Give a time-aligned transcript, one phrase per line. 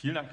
[0.00, 0.30] Vielen Dank.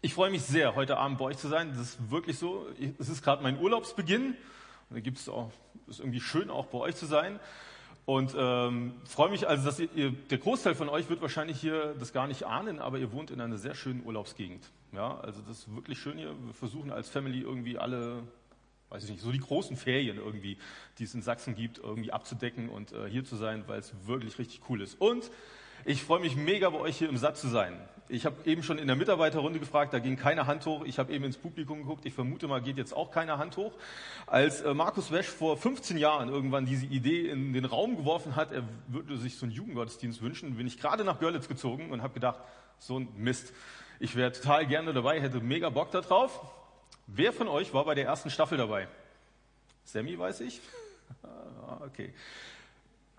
[0.00, 1.70] Ich freue mich sehr, heute Abend bei euch zu sein.
[1.70, 2.68] Das ist wirklich so.
[3.00, 4.26] Es ist gerade mein Urlaubsbeginn.
[4.26, 4.36] Und
[4.96, 5.50] da gibt es auch,
[5.88, 7.40] ist irgendwie schön, auch bei euch zu sein.
[8.04, 12.12] Und ähm, freue mich also, dass ihr, der Großteil von euch wird wahrscheinlich hier das
[12.12, 14.70] gar nicht ahnen, aber ihr wohnt in einer sehr schönen Urlaubsgegend.
[14.92, 16.36] Ja, also das ist wirklich schön hier.
[16.44, 18.22] Wir versuchen als Family irgendwie alle,
[18.90, 20.58] weiß ich nicht, so die großen Ferien irgendwie,
[20.98, 24.38] die es in Sachsen gibt, irgendwie abzudecken und äh, hier zu sein, weil es wirklich
[24.38, 24.94] richtig cool ist.
[25.00, 25.28] Und
[25.84, 27.78] ich freue mich mega, bei euch hier im Satz zu sein.
[28.10, 30.84] Ich habe eben schon in der Mitarbeiterrunde gefragt, da ging keine Hand hoch.
[30.86, 32.06] Ich habe eben ins Publikum geguckt.
[32.06, 33.72] Ich vermute mal, geht jetzt auch keine Hand hoch.
[34.26, 38.50] Als äh, Markus Wesch vor 15 Jahren irgendwann diese Idee in den Raum geworfen hat,
[38.50, 42.14] er würde sich so einen Jugendgottesdienst wünschen, bin ich gerade nach Görlitz gezogen und habe
[42.14, 42.40] gedacht,
[42.78, 43.52] so ein Mist.
[44.00, 46.40] Ich wäre total gerne dabei, hätte mega Bock darauf.
[47.06, 48.88] Wer von euch war bei der ersten Staffel dabei?
[49.84, 50.60] Sammy weiß ich.
[51.70, 52.14] Ah, okay.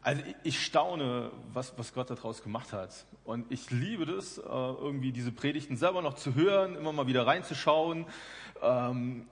[0.01, 3.05] Also ich staune, was, was Gott daraus gemacht hat.
[3.25, 7.27] Und ich liebe das, äh, irgendwie diese Predigten selber noch zu hören, immer mal wieder
[7.27, 8.05] reinzuschauen.
[8.61, 9.27] Ähm,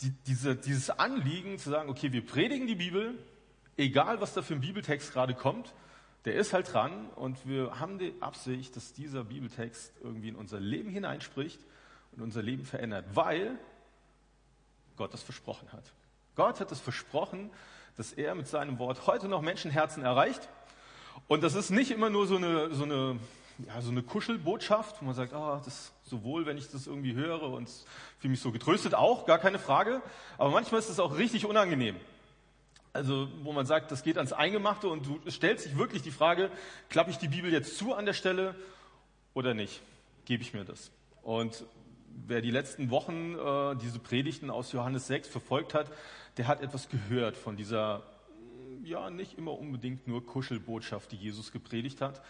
[0.00, 3.18] die, diese, dieses Anliegen zu sagen, okay, wir predigen die Bibel,
[3.76, 5.74] egal was da für ein Bibeltext gerade kommt,
[6.24, 10.60] der ist halt dran und wir haben die Absicht, dass dieser Bibeltext irgendwie in unser
[10.60, 11.60] Leben hineinspricht
[12.12, 13.58] und unser Leben verändert, weil
[14.96, 15.84] Gott das versprochen hat.
[16.34, 17.50] Gott hat es versprochen,
[17.98, 20.48] dass er mit seinem Wort heute noch Menschenherzen erreicht.
[21.26, 23.18] Und das ist nicht immer nur so eine, so eine,
[23.66, 26.70] ja, so eine Kuschelbotschaft, wo man sagt, ah, oh, das ist so wohl, wenn ich
[26.70, 27.68] das irgendwie höre und
[28.20, 30.00] fühle mich so getröstet, auch, gar keine Frage.
[30.38, 31.96] Aber manchmal ist es auch richtig unangenehm.
[32.92, 36.50] Also, wo man sagt, das geht ans Eingemachte und du stellst sich wirklich die Frage,
[36.88, 38.54] klappe ich die Bibel jetzt zu an der Stelle
[39.34, 39.82] oder nicht?
[40.24, 40.92] Gebe ich mir das?
[41.22, 41.64] Und
[42.26, 45.90] wer die letzten Wochen äh, diese Predigten aus Johannes 6 verfolgt hat,
[46.36, 48.02] der hat etwas gehört von dieser,
[48.84, 52.22] ja, nicht immer unbedingt nur Kuschelbotschaft, die Jesus gepredigt hat.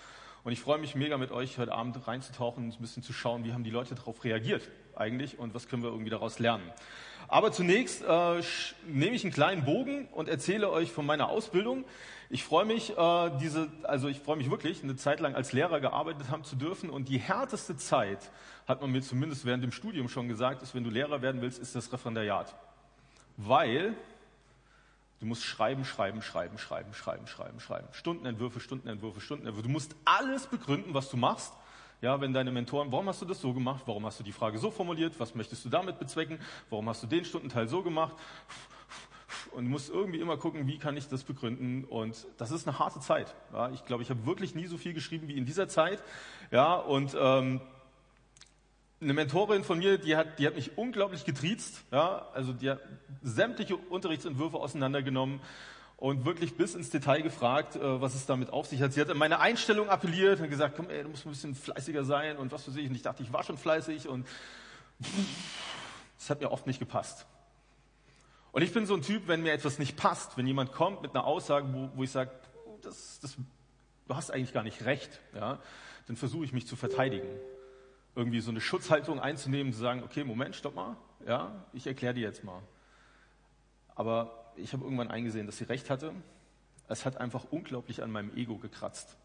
[0.45, 3.45] Und ich freue mich mega mit euch heute Abend reinzutauchen und ein bisschen zu schauen,
[3.45, 6.71] wie haben die Leute darauf reagiert eigentlich und was können wir irgendwie daraus lernen.
[7.27, 8.41] Aber zunächst äh,
[8.87, 11.84] nehme ich einen kleinen Bogen und erzähle euch von meiner Ausbildung.
[12.31, 15.81] Ich freue mich, äh, diese, also ich freue mich wirklich, eine Zeit lang als Lehrer
[15.81, 16.91] gearbeitet haben zu dürfen.
[16.91, 18.31] Und die härteste Zeit,
[18.66, 21.59] hat man mir zumindest während dem Studium schon gesagt, ist, wenn du Lehrer werden willst,
[21.59, 22.55] ist das Referendariat.
[23.39, 23.94] Weil
[25.21, 27.89] du musst schreiben, schreiben, schreiben, schreiben, schreiben, schreiben, schreiben.
[27.93, 29.66] Stundenentwürfe, Stundenentwürfe, Stundenentwürfe.
[29.66, 31.55] Du musst alles begründen, was du machst.
[32.03, 33.83] Ja, wenn deine Mentoren, warum hast du das so gemacht?
[33.87, 35.19] Warum hast du die Frage so formuliert?
[35.19, 36.39] Was möchtest du damit bezwecken?
[36.69, 38.15] Warum hast du den Stundenteil so gemacht?
[39.53, 41.84] Und du musst irgendwie immer gucken, wie kann ich das begründen?
[41.84, 43.34] Und das ist eine harte Zeit.
[43.53, 46.03] Ja, ich glaube, ich habe wirklich nie so viel geschrieben wie in dieser Zeit.
[46.50, 47.60] Ja, und ähm,
[49.00, 52.81] eine Mentorin von mir, die hat, die hat mich unglaublich getriezt, ja, also die hat
[53.22, 55.41] sämtliche Unterrichtsentwürfe auseinandergenommen
[55.97, 58.92] und wirklich bis ins Detail gefragt, äh, was es damit auf sich hat.
[58.92, 62.36] Sie hat meine Einstellung appelliert und gesagt, komm, ey, du musst ein bisschen fleißiger sein
[62.36, 62.88] und was für sich.
[62.88, 64.26] Und ich dachte, ich war schon fleißig und
[66.19, 67.26] es hat mir oft nicht gepasst.
[68.53, 71.14] Und ich bin so ein Typ, wenn mir etwas nicht passt, wenn jemand kommt mit
[71.14, 72.31] einer Aussage, wo, wo ich sage,
[72.82, 73.36] das, das,
[74.06, 75.59] du hast eigentlich gar nicht recht, ja,
[76.06, 77.28] dann versuche ich mich zu verteidigen
[78.19, 82.22] irgendwie so eine Schutzhaltung einzunehmen, zu sagen, okay, Moment, stopp mal, ja, ich erkläre dir
[82.22, 82.60] jetzt mal.
[83.94, 86.12] Aber ich habe irgendwann eingesehen, dass sie recht hatte.
[86.88, 89.16] Es hat einfach unglaublich an meinem Ego gekratzt.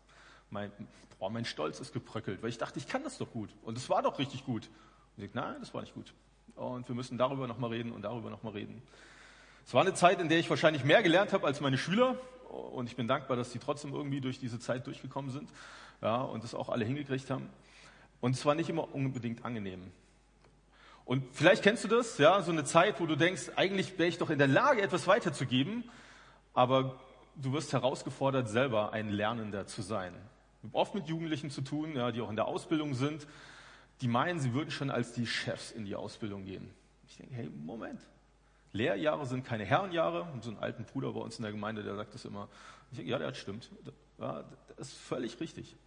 [0.52, 0.72] Mein,
[1.18, 3.50] boah, mein Stolz ist gebröckelt, weil ich dachte, ich kann das doch gut.
[3.64, 4.70] Und es war doch richtig gut.
[5.18, 6.14] Und ich dachte, nein, das war nicht gut.
[6.56, 8.82] Und wir müssen darüber nochmal reden und darüber nochmal reden.
[9.66, 12.18] Es war eine Zeit, in der ich wahrscheinlich mehr gelernt habe als meine Schüler.
[12.50, 15.50] Und ich bin dankbar, dass sie trotzdem irgendwie durch diese Zeit durchgekommen sind
[16.02, 17.50] ja, und das auch alle hingekriegt haben.
[18.22, 19.92] Und es war nicht immer unbedingt angenehm.
[21.06, 24.18] Und vielleicht kennst du das, ja, so eine Zeit, wo du denkst, eigentlich wäre ich
[24.18, 25.84] doch in der Lage, etwas weiterzugeben,
[26.54, 26.98] aber
[27.36, 30.14] du wirst herausgefordert, selber ein Lernender zu sein.
[30.62, 33.28] Wir haben oft mit Jugendlichen zu tun, ja, die auch in der Ausbildung sind,
[34.04, 36.70] die meinen, sie würden schon als die Chefs in die Ausbildung gehen.
[37.08, 38.02] Ich denke, hey, Moment.
[38.74, 40.28] Lehrjahre sind keine Herrenjahre.
[40.42, 42.50] So einen alten Bruder bei uns in der Gemeinde, der sagt das immer.
[42.92, 43.70] Ich denke, ja, der stimmt.
[44.20, 44.44] Ja,
[44.76, 45.78] das ist völlig richtig.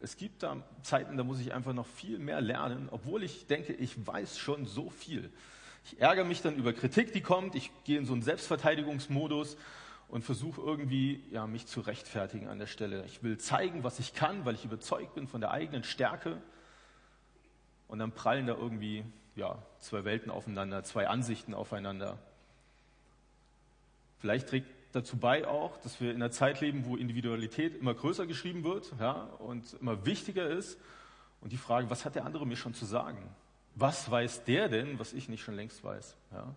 [0.00, 3.72] Es gibt da Zeiten, da muss ich einfach noch viel mehr lernen, obwohl ich denke,
[3.72, 5.30] ich weiß schon so viel.
[5.86, 7.54] Ich ärgere mich dann über Kritik, die kommt.
[7.54, 9.56] Ich gehe in so einen Selbstverteidigungsmodus
[10.08, 13.06] und versuche irgendwie, ja, mich zu rechtfertigen an der Stelle.
[13.06, 16.42] Ich will zeigen, was ich kann, weil ich überzeugt bin von der eigenen Stärke.
[17.88, 19.04] Und dann prallen da irgendwie,
[19.34, 22.18] ja, zwei Welten aufeinander, zwei Ansichten aufeinander.
[24.18, 28.26] Vielleicht trägt dazu bei auch, dass wir in einer Zeit leben, wo Individualität immer größer
[28.26, 30.78] geschrieben wird ja, und immer wichtiger ist.
[31.40, 33.18] Und die Frage, was hat der andere mir schon zu sagen?
[33.74, 36.16] Was weiß der denn, was ich nicht schon längst weiß?
[36.32, 36.52] Ja?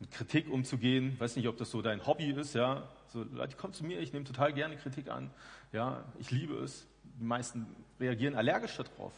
[0.00, 2.88] Mit Kritik umzugehen, weiß nicht, ob das so dein Hobby ist, ja.
[3.12, 5.30] So, Leute, kommt zu mir, ich nehme total gerne Kritik an.
[5.72, 6.86] Ja, ich liebe es.
[7.20, 7.66] Die meisten
[7.98, 9.12] reagieren allergisch darauf,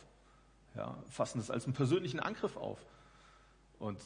[0.75, 2.79] ja, fassen das als einen persönlichen Angriff auf.
[3.79, 4.01] Und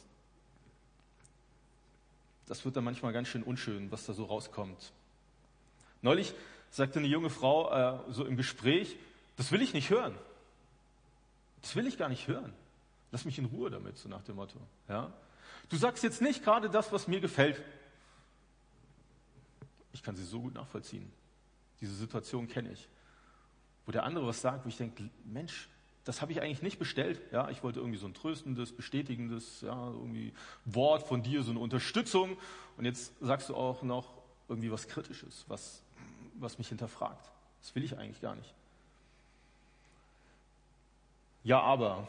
[2.47, 4.91] das wird dann manchmal ganz schön unschön, was da so rauskommt.
[6.01, 6.33] Neulich
[6.69, 8.95] sagte eine junge Frau äh, so im Gespräch,
[9.37, 10.15] das will ich nicht hören.
[11.61, 12.53] Das will ich gar nicht hören.
[13.11, 14.59] Lass mich in Ruhe damit, so nach dem Motto.
[14.87, 15.11] Ja?
[15.69, 17.61] Du sagst jetzt nicht gerade das, was mir gefällt.
[19.93, 21.11] Ich kann sie so gut nachvollziehen.
[21.81, 22.87] Diese Situation kenne ich.
[23.85, 25.69] Wo der andere was sagt, wo ich denke, Mensch,
[26.05, 27.19] das habe ich eigentlich nicht bestellt.
[27.31, 31.59] Ja, ich wollte irgendwie so ein tröstendes, bestätigendes, ja, irgendwie Wort von dir, so eine
[31.59, 32.37] Unterstützung.
[32.77, 34.13] Und jetzt sagst du auch noch
[34.47, 35.81] irgendwie was Kritisches, was,
[36.35, 37.31] was mich hinterfragt.
[37.61, 38.53] Das will ich eigentlich gar nicht.
[41.43, 42.07] Ja, aber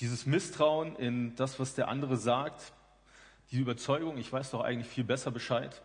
[0.00, 2.72] dieses Misstrauen in das, was der andere sagt,
[3.50, 5.80] die Überzeugung, ich weiß doch eigentlich viel besser Bescheid.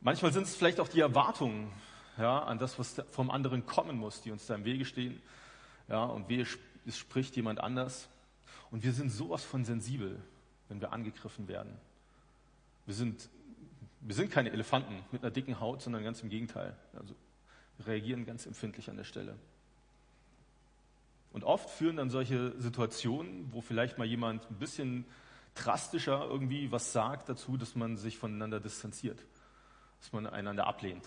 [0.00, 1.70] Manchmal sind es vielleicht auch die Erwartungen
[2.16, 5.20] ja, an das, was vom anderen kommen muss, die uns da im Wege stehen.
[5.88, 6.46] Ja, und wehe,
[6.86, 8.08] es spricht jemand anders.
[8.70, 10.20] Und wir sind sowas von sensibel,
[10.68, 11.76] wenn wir angegriffen werden.
[12.86, 13.28] Wir sind,
[14.00, 16.76] wir sind keine Elefanten mit einer dicken Haut, sondern ganz im Gegenteil.
[16.94, 17.14] Also
[17.78, 19.36] wir reagieren ganz empfindlich an der Stelle.
[21.32, 25.04] Und oft führen dann solche Situationen, wo vielleicht mal jemand ein bisschen
[25.54, 29.24] drastischer irgendwie was sagt dazu, dass man sich voneinander distanziert,
[30.00, 31.06] dass man einander ablehnt.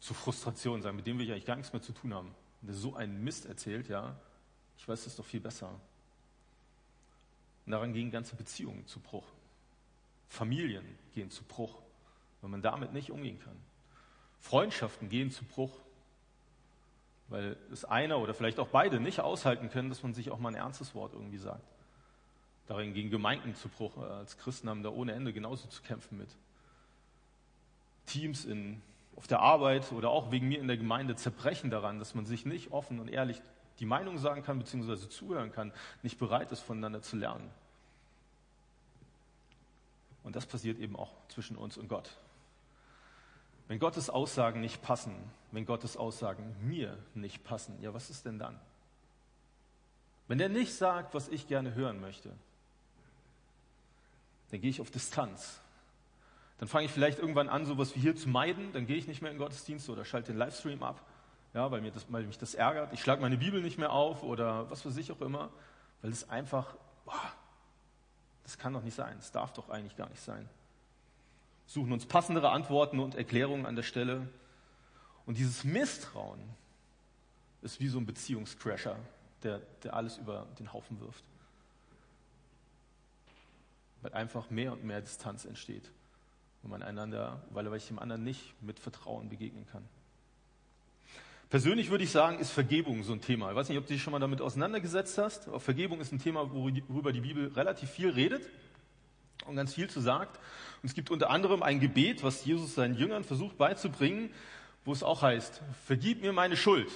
[0.00, 2.34] Zu Frustration sagen, mit dem will ich eigentlich gar nichts mehr zu tun haben.
[2.64, 4.16] Wenn der so einen Mist erzählt, ja,
[4.78, 5.68] ich weiß es doch viel besser.
[7.66, 9.26] Und daran gehen ganze Beziehungen zu Bruch.
[10.28, 11.76] Familien gehen zu Bruch,
[12.40, 13.56] wenn man damit nicht umgehen kann.
[14.40, 15.72] Freundschaften gehen zu Bruch,
[17.28, 20.48] weil es einer oder vielleicht auch beide nicht aushalten können, dass man sich auch mal
[20.48, 21.68] ein ernstes Wort irgendwie sagt.
[22.66, 23.98] Darin gehen Gemeinden zu Bruch.
[23.98, 26.30] Als Christen haben da ohne Ende genauso zu kämpfen mit.
[28.06, 28.80] Teams in,
[29.16, 32.46] auf der Arbeit oder auch wegen mir in der Gemeinde zerbrechen daran, dass man sich
[32.46, 33.40] nicht offen und ehrlich
[33.80, 35.72] die Meinung sagen kann, beziehungsweise zuhören kann,
[36.02, 37.50] nicht bereit ist, voneinander zu lernen.
[40.22, 42.10] Und das passiert eben auch zwischen uns und Gott.
[43.68, 45.14] Wenn Gottes Aussagen nicht passen,
[45.52, 48.58] wenn Gottes Aussagen mir nicht passen, ja, was ist denn dann?
[50.28, 52.30] Wenn der nicht sagt, was ich gerne hören möchte,
[54.50, 55.60] dann gehe ich auf Distanz.
[56.58, 59.22] Dann fange ich vielleicht irgendwann an, sowas wie hier zu meiden, dann gehe ich nicht
[59.22, 61.04] mehr in Gottesdienst oder schalte den Livestream ab,
[61.52, 62.92] ja, weil, mir das, weil mich das ärgert.
[62.92, 65.50] Ich schlage meine Bibel nicht mehr auf oder was weiß ich auch immer,
[66.02, 66.74] weil es einfach,
[67.04, 67.32] boah,
[68.44, 70.48] das kann doch nicht sein, das darf doch eigentlich gar nicht sein
[71.66, 74.28] suchen uns passendere Antworten und Erklärungen an der Stelle.
[75.26, 76.40] Und dieses Misstrauen
[77.62, 78.96] ist wie so ein Beziehungscrasher,
[79.42, 81.24] der, der alles über den Haufen wirft.
[84.02, 85.90] Weil einfach mehr und mehr Distanz entsteht,
[86.64, 89.84] wenn man einander, weil ich dem anderen nicht mit Vertrauen begegnen kann.
[91.50, 93.50] Persönlich würde ich sagen, ist Vergebung so ein Thema.
[93.50, 96.18] Ich weiß nicht, ob du dich schon mal damit auseinandergesetzt hast, aber Vergebung ist ein
[96.18, 98.48] Thema, worüber die Bibel relativ viel redet
[99.46, 100.38] und ganz viel zu sagt.
[100.82, 104.30] Und es gibt unter anderem ein Gebet, was Jesus seinen Jüngern versucht beizubringen,
[104.86, 106.88] wo es auch heißt, vergib mir meine Schuld.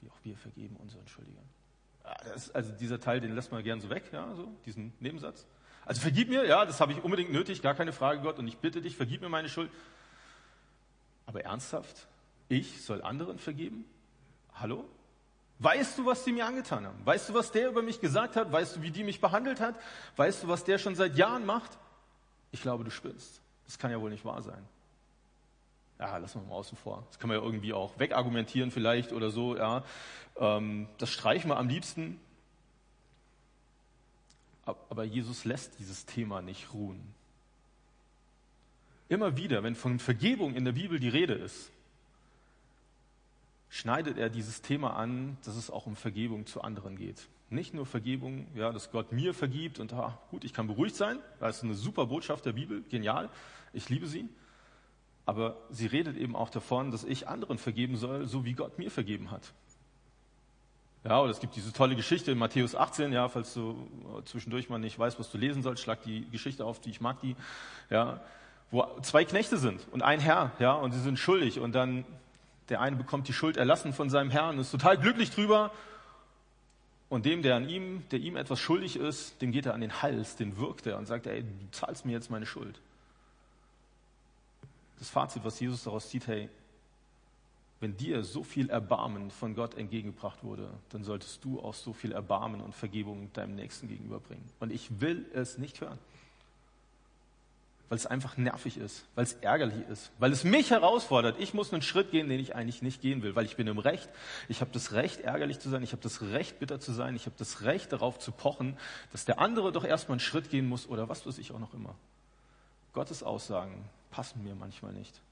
[0.00, 1.44] Wie auch wir vergeben unseren Schuldigern.
[2.54, 5.46] also dieser Teil, den lässt man gern so weg, ja, so, diesen Nebensatz.
[5.88, 8.58] Also vergib mir, ja, das habe ich unbedingt nötig, gar keine Frage, Gott, und ich
[8.58, 9.70] bitte dich, vergib mir meine Schuld.
[11.24, 12.06] Aber ernsthaft,
[12.50, 13.86] ich soll anderen vergeben?
[14.52, 14.84] Hallo?
[15.60, 17.06] Weißt du, was die mir angetan haben?
[17.06, 18.52] Weißt du, was der über mich gesagt hat?
[18.52, 19.76] Weißt du, wie die mich behandelt hat?
[20.16, 21.78] Weißt du, was der schon seit Jahren macht?
[22.50, 23.40] Ich glaube, du spinnst.
[23.64, 24.62] Das kann ja wohl nicht wahr sein.
[25.98, 27.02] Ja, lass mal außen vor.
[27.08, 29.56] Das kann man ja irgendwie auch wegargumentieren vielleicht oder so.
[29.56, 29.84] Ja,
[30.36, 32.20] ähm, das streichen wir am liebsten.
[34.90, 37.00] Aber Jesus lässt dieses Thema nicht ruhen.
[39.08, 41.70] Immer wieder, wenn von Vergebung in der Bibel die Rede ist,
[43.70, 47.28] schneidet er dieses Thema an, dass es auch um Vergebung zu anderen geht.
[47.50, 51.18] Nicht nur Vergebung, ja, dass Gott mir vergibt und ah, gut, ich kann beruhigt sein.
[51.40, 53.30] Das ist eine super Botschaft der Bibel, genial.
[53.72, 54.28] Ich liebe sie.
[55.24, 58.90] Aber sie redet eben auch davon, dass ich anderen vergeben soll, so wie Gott mir
[58.90, 59.52] vergeben hat.
[61.04, 63.88] Ja, oder es gibt diese tolle Geschichte in Matthäus 18, ja, falls du
[64.24, 67.20] zwischendurch mal nicht weißt, was du lesen sollst, schlag die Geschichte auf, die ich mag
[67.20, 67.36] die,
[67.88, 68.20] ja,
[68.70, 72.04] wo zwei Knechte sind und ein Herr, ja, und sie sind schuldig und dann
[72.68, 75.72] der eine bekommt die Schuld erlassen von seinem Herrn, ist total glücklich drüber.
[77.08, 80.02] Und dem, der an ihm, der ihm etwas schuldig ist, dem geht er an den
[80.02, 82.78] Hals, den wirkt er und sagt, ey, du zahlst mir jetzt meine Schuld.
[84.98, 86.50] Das Fazit, was Jesus daraus zieht, hey,
[87.80, 92.12] wenn dir so viel Erbarmen von Gott entgegengebracht wurde, dann solltest du auch so viel
[92.12, 94.44] Erbarmen und Vergebung deinem Nächsten gegenüberbringen.
[94.58, 95.98] Und ich will es nicht hören.
[97.88, 101.36] weil es einfach nervig ist, weil es ärgerlich ist, weil es mich herausfordert.
[101.38, 103.78] Ich muss einen Schritt gehen, den ich eigentlich nicht gehen will, weil ich bin im
[103.78, 104.10] Recht.
[104.48, 105.82] Ich habe das Recht, ärgerlich zu sein.
[105.82, 107.16] Ich habe das Recht, bitter zu sein.
[107.16, 108.76] Ich habe das Recht, darauf zu pochen,
[109.10, 111.72] dass der andere doch erstmal einen Schritt gehen muss oder was weiß ich auch noch
[111.72, 111.94] immer.
[112.92, 115.22] Gottes Aussagen passen mir manchmal nicht.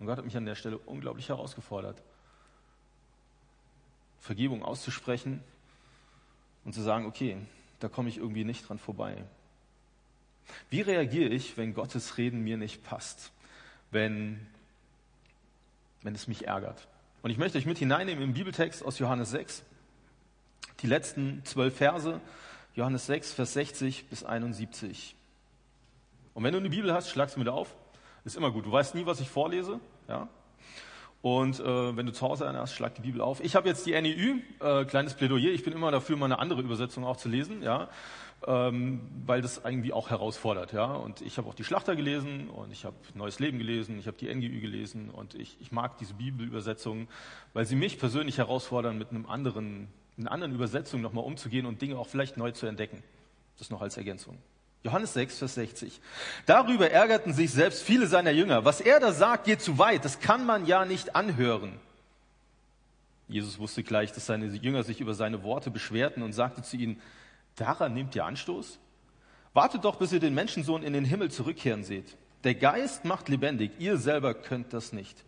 [0.00, 2.02] Und Gott hat mich an der Stelle unglaublich herausgefordert.
[4.18, 5.42] Vergebung auszusprechen
[6.64, 7.36] und zu sagen, okay,
[7.80, 9.24] da komme ich irgendwie nicht dran vorbei.
[10.70, 13.30] Wie reagiere ich, wenn Gottes Reden mir nicht passt?
[13.90, 14.46] Wenn,
[16.02, 16.88] wenn es mich ärgert?
[17.22, 19.62] Und ich möchte euch mit hineinnehmen im Bibeltext aus Johannes 6.
[20.80, 22.20] Die letzten zwölf Verse,
[22.74, 25.14] Johannes 6, Vers 60 bis 71.
[26.32, 27.74] Und wenn du eine Bibel hast, schlag sie mir auf.
[28.24, 28.66] Ist immer gut.
[28.66, 29.80] Du weißt nie, was ich vorlese.
[30.10, 30.28] Ja?
[31.22, 33.42] Und äh, wenn du zu Hause eine hast, schlag die Bibel auf.
[33.42, 35.52] Ich habe jetzt die NEU, äh, kleines Plädoyer.
[35.52, 37.62] Ich bin immer dafür, mal eine andere Übersetzung auch zu lesen.
[37.62, 37.88] Ja?
[38.46, 40.72] ähm, weil das irgendwie auch herausfordert.
[40.72, 40.92] Ja?
[40.92, 44.16] Und ich habe auch die Schlachter gelesen und ich habe Neues Leben gelesen, ich habe
[44.16, 47.08] die NGÜ gelesen und ich, ich mag diese Bibelübersetzungen,
[47.52, 49.88] weil sie mich persönlich herausfordern, mit einem anderen,
[50.18, 53.02] einer anderen Übersetzung nochmal umzugehen und Dinge auch vielleicht neu zu entdecken.
[53.58, 54.38] Das noch als Ergänzung.
[54.82, 56.00] Johannes 6, Vers 60.
[56.46, 58.64] Darüber ärgerten sich selbst viele seiner Jünger.
[58.64, 60.04] Was er da sagt, geht zu weit.
[60.04, 61.78] Das kann man ja nicht anhören.
[63.28, 67.00] Jesus wusste gleich, dass seine Jünger sich über seine Worte beschwerten und sagte zu ihnen,
[67.56, 68.78] Daran nehmt ihr Anstoß?
[69.52, 72.16] Wartet doch, bis ihr den Menschensohn in den Himmel zurückkehren seht.
[72.44, 75.24] Der Geist macht lebendig, ihr selber könnt das nicht.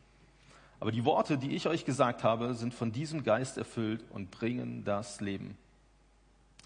[0.80, 4.82] Aber die Worte, die ich euch gesagt habe, sind von diesem Geist erfüllt und bringen
[4.85, 5.56] das Leben.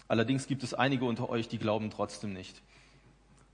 [0.07, 2.61] Allerdings gibt es einige unter euch, die glauben trotzdem nicht.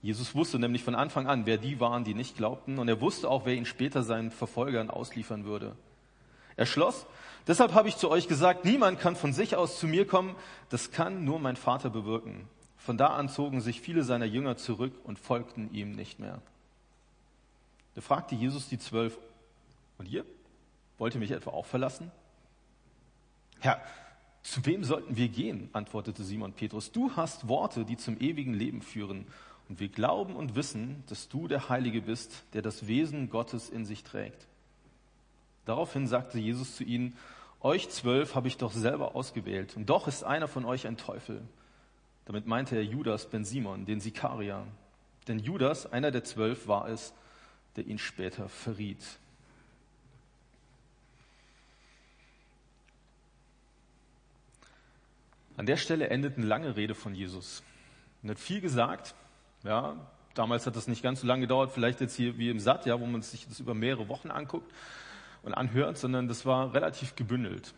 [0.04, 3.30] Jesus wusste nämlich von Anfang an, wer die waren, die nicht glaubten, und er wusste
[3.30, 5.78] auch, wer ihn später seinen Verfolgern ausliefern würde.
[6.58, 7.06] Er schloss,
[7.48, 10.36] deshalb habe ich zu euch gesagt, niemand kann von sich aus zu mir kommen,
[10.70, 12.50] das kann nur mein Vater bewirken.
[12.78, 16.42] Von da an zogen sich viele seiner Jünger zurück und folgten ihm nicht mehr.
[17.96, 19.18] Da fragte Jesus die Zwölf,
[19.98, 20.26] und ihr?
[20.98, 22.12] Wollt ihr mich etwa auch verlassen?
[23.62, 23.82] Herr,
[24.42, 25.70] zu wem sollten wir gehen?
[25.72, 26.92] antwortete Simon Petrus.
[26.92, 29.28] Du hast Worte, die zum ewigen Leben führen.
[29.70, 33.86] Und wir glauben und wissen, dass du der Heilige bist, der das Wesen Gottes in
[33.86, 34.48] sich trägt.
[35.66, 37.16] Daraufhin sagte Jesus zu ihnen,
[37.62, 41.42] euch zwölf habe ich doch selber ausgewählt, und doch ist einer von euch ein Teufel.
[42.26, 44.66] Damit meinte er Judas ben Simon, den Sikarier.
[45.28, 47.14] Denn Judas, einer der zwölf, war es,
[47.78, 49.04] der ihn später verriet.
[55.56, 57.64] An der Stelle endet eine lange Rede von Jesus.
[58.24, 59.16] Er hat viel gesagt.
[59.64, 59.96] Ja,
[60.34, 63.00] damals hat das nicht ganz so lange gedauert, vielleicht jetzt hier wie im Satt, ja,
[63.00, 64.72] wo man sich das über mehrere Wochen anguckt
[65.44, 67.74] und anhört, sondern das war relativ gebündelt.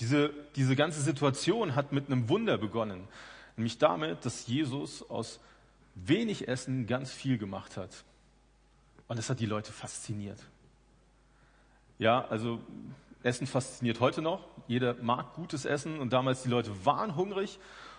[0.00, 3.06] Diese, diese ganze Situation hat mit einem Wunder begonnen,
[3.56, 5.40] nämlich damit, dass Jesus aus
[5.94, 8.04] wenig Essen ganz viel gemacht hat.
[9.08, 10.38] Und das hat die Leute fasziniert.
[11.98, 12.60] Ja, also
[13.22, 14.46] Essen fasziniert heute noch.
[14.68, 17.58] Jeder mag gutes Essen und damals die Leute waren hungrig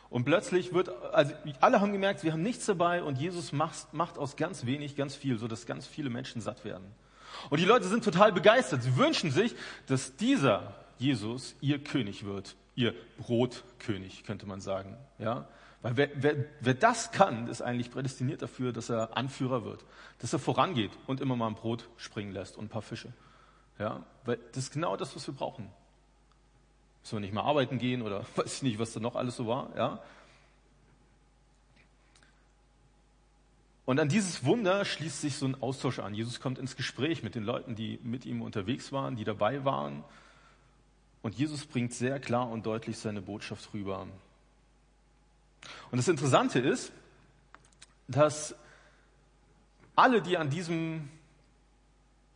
[0.09, 4.17] und plötzlich wird, also alle haben gemerkt, wir haben nichts dabei und Jesus macht, macht
[4.17, 6.85] aus ganz wenig ganz viel, so dass ganz viele Menschen satt werden.
[7.49, 8.81] Und die Leute sind total begeistert.
[8.81, 12.55] Sie wünschen sich, dass dieser Jesus ihr König wird.
[12.75, 14.97] Ihr Brotkönig, könnte man sagen.
[15.19, 15.47] Ja?
[15.81, 19.85] Weil wer, wer, wer das kann, ist eigentlich prädestiniert dafür, dass er Anführer wird.
[20.19, 23.13] Dass er vorangeht und immer mal ein Brot springen lässt und ein paar Fische.
[23.77, 24.03] Ja?
[24.25, 25.69] Weil das ist genau das, was wir brauchen.
[27.09, 29.47] Müssen wir nicht mal arbeiten gehen oder weiß ich nicht, was da noch alles so
[29.47, 29.75] war.
[29.75, 29.99] Ja?
[33.85, 36.13] Und an dieses Wunder schließt sich so ein Austausch an.
[36.13, 40.03] Jesus kommt ins Gespräch mit den Leuten, die mit ihm unterwegs waren, die dabei waren.
[41.23, 44.05] Und Jesus bringt sehr klar und deutlich seine Botschaft rüber.
[45.89, 46.91] Und das Interessante ist,
[48.07, 48.53] dass
[49.95, 51.09] alle, die an diesem,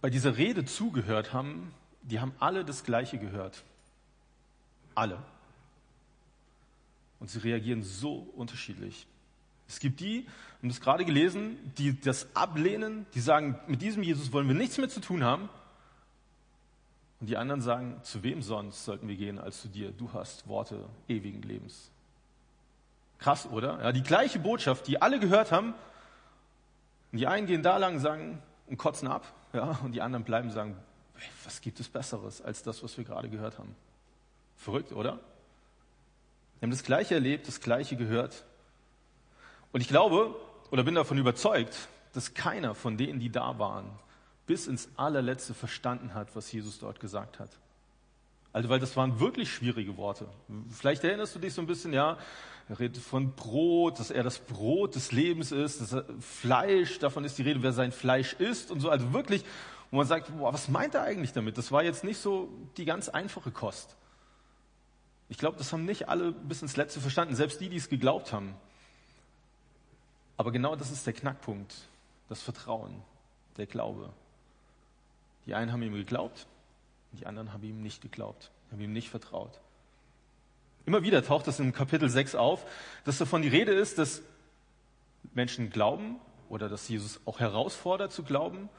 [0.01, 3.63] bei dieser Rede zugehört haben, die haben alle das Gleiche gehört.
[4.95, 5.19] Alle.
[7.19, 9.07] Und sie reagieren so unterschiedlich.
[9.67, 10.27] Es gibt die,
[10.61, 14.77] und das gerade gelesen, die das ablehnen, die sagen, mit diesem Jesus wollen wir nichts
[14.77, 15.49] mehr zu tun haben.
[17.19, 19.91] Und die anderen sagen, zu wem sonst sollten wir gehen als zu dir?
[19.91, 21.89] Du hast Worte ewigen Lebens.
[23.19, 23.81] Krass, oder?
[23.81, 25.73] Ja, die gleiche Botschaft, die alle gehört haben.
[27.13, 30.49] Und die einen gehen da lang, sagen und kotzen ab, ja, und die anderen bleiben
[30.49, 30.75] und sagen,
[31.45, 33.75] was gibt es Besseres als das, was wir gerade gehört haben?
[34.63, 35.19] Verrückt, oder?
[36.59, 38.45] Wir haben das Gleiche erlebt, das Gleiche gehört.
[39.73, 40.35] Und ich glaube
[40.71, 43.85] oder bin davon überzeugt, dass keiner von denen, die da waren,
[44.47, 47.49] bis ins allerletzte verstanden hat, was Jesus dort gesagt hat.
[48.53, 50.27] Also, weil das waren wirklich schwierige Worte.
[50.69, 52.17] Vielleicht erinnerst du dich so ein bisschen, ja,
[52.69, 57.23] er redet von Brot, dass er das Brot des Lebens ist, dass er Fleisch, davon
[57.23, 58.89] ist die Rede, wer sein Fleisch isst und so.
[58.89, 59.43] Also wirklich,
[59.91, 61.57] wo man sagt, boah, was meint er eigentlich damit?
[61.57, 63.95] Das war jetzt nicht so die ganz einfache Kost.
[65.29, 68.33] Ich glaube, das haben nicht alle bis ins Letzte verstanden, selbst die, die es geglaubt
[68.33, 68.55] haben.
[70.37, 71.73] Aber genau das ist der Knackpunkt,
[72.29, 73.01] das Vertrauen,
[73.57, 74.11] der Glaube.
[75.45, 76.47] Die einen haben ihm geglaubt,
[77.13, 79.59] die anderen haben ihm nicht geglaubt, haben ihm nicht vertraut.
[80.85, 82.65] Immer wieder taucht das in Kapitel 6 auf,
[83.05, 84.21] dass davon die Rede ist, dass
[85.33, 88.69] Menschen glauben oder dass Jesus auch herausfordert zu glauben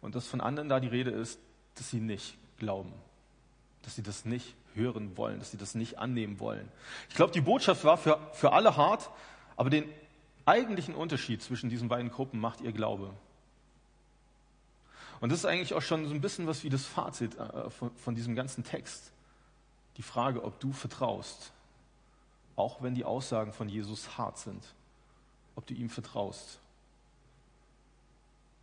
[0.00, 1.38] und dass von anderen da die Rede ist,
[1.74, 2.92] dass sie nicht glauben,
[3.82, 6.68] dass sie das nicht hören wollen, dass sie das nicht annehmen wollen.
[7.08, 9.10] Ich glaube, die Botschaft war für, für alle hart,
[9.56, 9.84] aber den
[10.46, 13.12] eigentlichen Unterschied zwischen diesen beiden Gruppen macht ihr Glaube.
[15.20, 17.90] Und das ist eigentlich auch schon so ein bisschen was wie das Fazit äh, von,
[17.96, 19.12] von diesem ganzen Text
[19.96, 21.52] die Frage, ob du vertraust,
[22.56, 24.64] auch wenn die Aussagen von Jesus hart sind,
[25.56, 26.58] ob du ihm vertraust.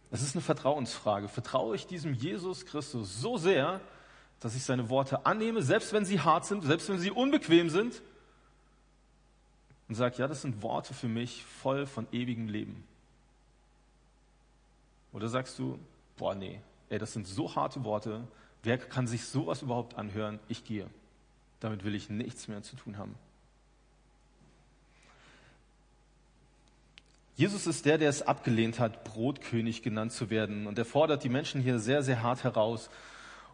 [0.09, 1.27] Es ist eine Vertrauensfrage.
[1.27, 3.81] Vertraue ich diesem Jesus Christus so sehr,
[4.39, 8.01] dass ich seine Worte annehme, selbst wenn sie hart sind, selbst wenn sie unbequem sind,
[9.87, 12.83] und sage, ja, das sind Worte für mich voll von ewigem Leben.
[15.13, 15.79] Oder sagst du,
[16.17, 18.27] boah, nee, ey, das sind so harte Worte,
[18.63, 20.39] wer kann sich sowas überhaupt anhören?
[20.49, 20.87] Ich gehe.
[21.59, 23.15] Damit will ich nichts mehr zu tun haben.
[27.37, 30.67] Jesus ist der, der es abgelehnt hat, Brotkönig genannt zu werden.
[30.67, 32.89] Und er fordert die Menschen hier sehr, sehr hart heraus.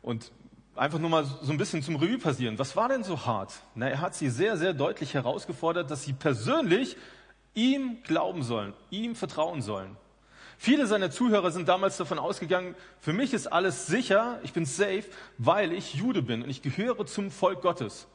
[0.02, 0.32] Und
[0.76, 2.58] einfach nur mal so ein bisschen zum Revue passieren.
[2.60, 3.54] Was war denn so hart?
[3.76, 6.98] Na, er hat sie sehr, sehr deutlich herausgefordert, dass sie persönlich
[7.54, 9.96] ihm glauben sollen, ihm vertrauen sollen.
[10.58, 15.04] Viele seiner Zuhörer sind damals davon ausgegangen, für mich ist alles sicher, ich bin safe,
[15.38, 18.08] weil ich Jude bin und ich gehöre zum Volk Gottes.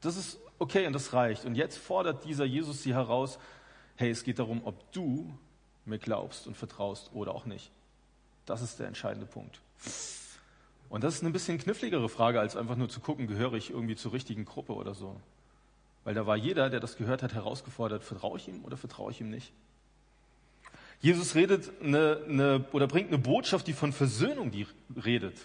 [0.00, 1.44] Das ist okay und das reicht.
[1.44, 3.38] Und jetzt fordert dieser Jesus sie heraus,
[3.96, 5.32] hey, es geht darum, ob du
[5.86, 7.70] mir glaubst und vertraust oder auch nicht.
[8.44, 9.60] Das ist der entscheidende Punkt.
[10.88, 13.96] Und das ist eine bisschen kniffligere Frage, als einfach nur zu gucken, gehöre ich irgendwie
[13.96, 15.20] zur richtigen Gruppe oder so.
[16.04, 19.20] Weil da war jeder, der das gehört hat, herausgefordert, vertraue ich ihm oder vertraue ich
[19.20, 19.52] ihm nicht.
[21.00, 24.66] Jesus redet eine, eine, oder bringt eine Botschaft, die von Versöhnung die
[25.04, 25.36] redet.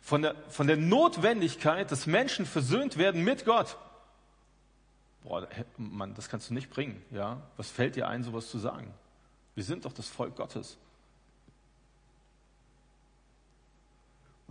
[0.00, 3.76] Von der, von der Notwendigkeit, dass Menschen versöhnt werden mit Gott.
[5.24, 7.40] Boah, Mann, das kannst du nicht bringen, ja?
[7.56, 8.92] Was fällt dir ein, sowas zu sagen?
[9.54, 10.76] Wir sind doch das Volk Gottes.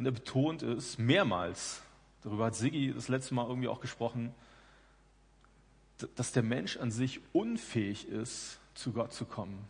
[0.02, 1.82] Und er betont es mehrmals,
[2.24, 4.34] darüber hat Siggi das letzte Mal irgendwie auch gesprochen,
[6.16, 9.70] dass der Mensch an sich unfähig ist, zu Gott zu kommen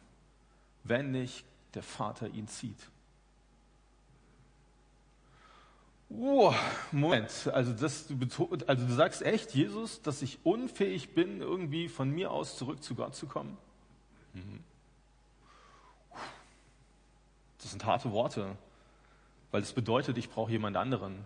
[0.84, 2.78] wenn nicht der Vater ihn zieht.
[6.10, 6.54] Oh,
[6.92, 8.18] Moment, also, das, du
[8.68, 12.96] also du sagst echt, Jesus, dass ich unfähig bin, irgendwie von mir aus zurück zu
[12.96, 13.58] Gott zu kommen?
[14.34, 14.62] Mhm.
[17.60, 18.58] Das sind harte Worte,
[19.52, 21.20] weil es bedeutet, ich brauche jemand anderen,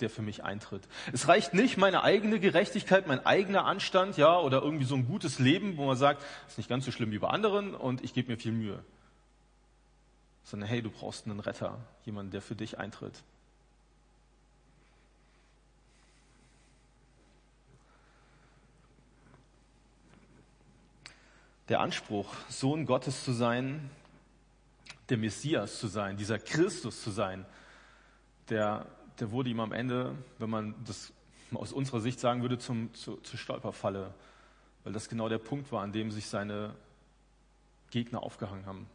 [0.00, 0.82] der für mich eintritt.
[1.12, 5.38] Es reicht nicht meine eigene Gerechtigkeit, mein eigener Anstand, ja, oder irgendwie so ein gutes
[5.38, 8.14] Leben, wo man sagt, es ist nicht ganz so schlimm wie bei anderen und ich
[8.14, 8.82] gebe mir viel Mühe
[10.48, 13.22] sondern hey, du brauchst einen Retter, jemanden, der für dich eintritt.
[21.68, 23.90] Der Anspruch, Sohn Gottes zu sein,
[25.10, 27.44] der Messias zu sein, dieser Christus zu sein,
[28.50, 28.86] der,
[29.20, 31.12] der wurde ihm am Ende, wenn man das
[31.54, 34.14] aus unserer Sicht sagen würde, zum, zu, zur Stolperfalle,
[34.84, 36.74] weil das genau der Punkt war, an dem sich seine
[37.90, 38.86] Gegner aufgehangen haben.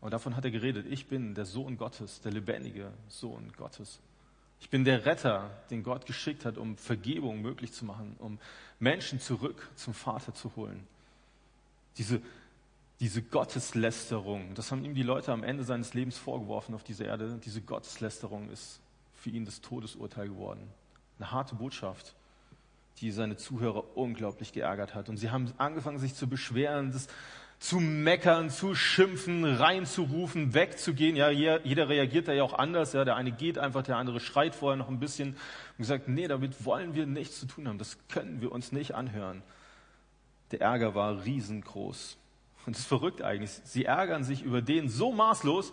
[0.00, 0.86] Und davon hat er geredet.
[0.90, 4.00] Ich bin der Sohn Gottes, der lebendige Sohn Gottes.
[4.60, 8.38] Ich bin der Retter, den Gott geschickt hat, um Vergebung möglich zu machen, um
[8.80, 10.86] Menschen zurück zum Vater zu holen.
[11.98, 12.20] Diese,
[13.02, 17.36] diese Gotteslästerung, das haben ihm die Leute am Ende seines Lebens vorgeworfen auf dieser Erde.
[17.44, 18.78] Diese Gotteslästerung ist
[19.12, 20.68] für ihn das Todesurteil geworden.
[21.18, 22.14] Eine harte Botschaft,
[22.98, 25.08] die seine Zuhörer unglaublich geärgert hat.
[25.08, 27.08] Und sie haben angefangen, sich zu beschweren, dass
[27.58, 31.16] zu meckern, zu schimpfen, reinzurufen, wegzugehen.
[31.16, 32.92] Ja, jeder reagiert da ja auch anders.
[32.92, 35.36] Ja, der eine geht einfach, der andere schreit vorher noch ein bisschen
[35.76, 37.78] und sagt, nee, damit wollen wir nichts zu tun haben.
[37.78, 39.42] Das können wir uns nicht anhören.
[40.52, 42.18] Der Ärger war riesengroß.
[42.66, 43.50] Und es ist verrückt eigentlich.
[43.64, 45.72] Sie ärgern sich über den so maßlos,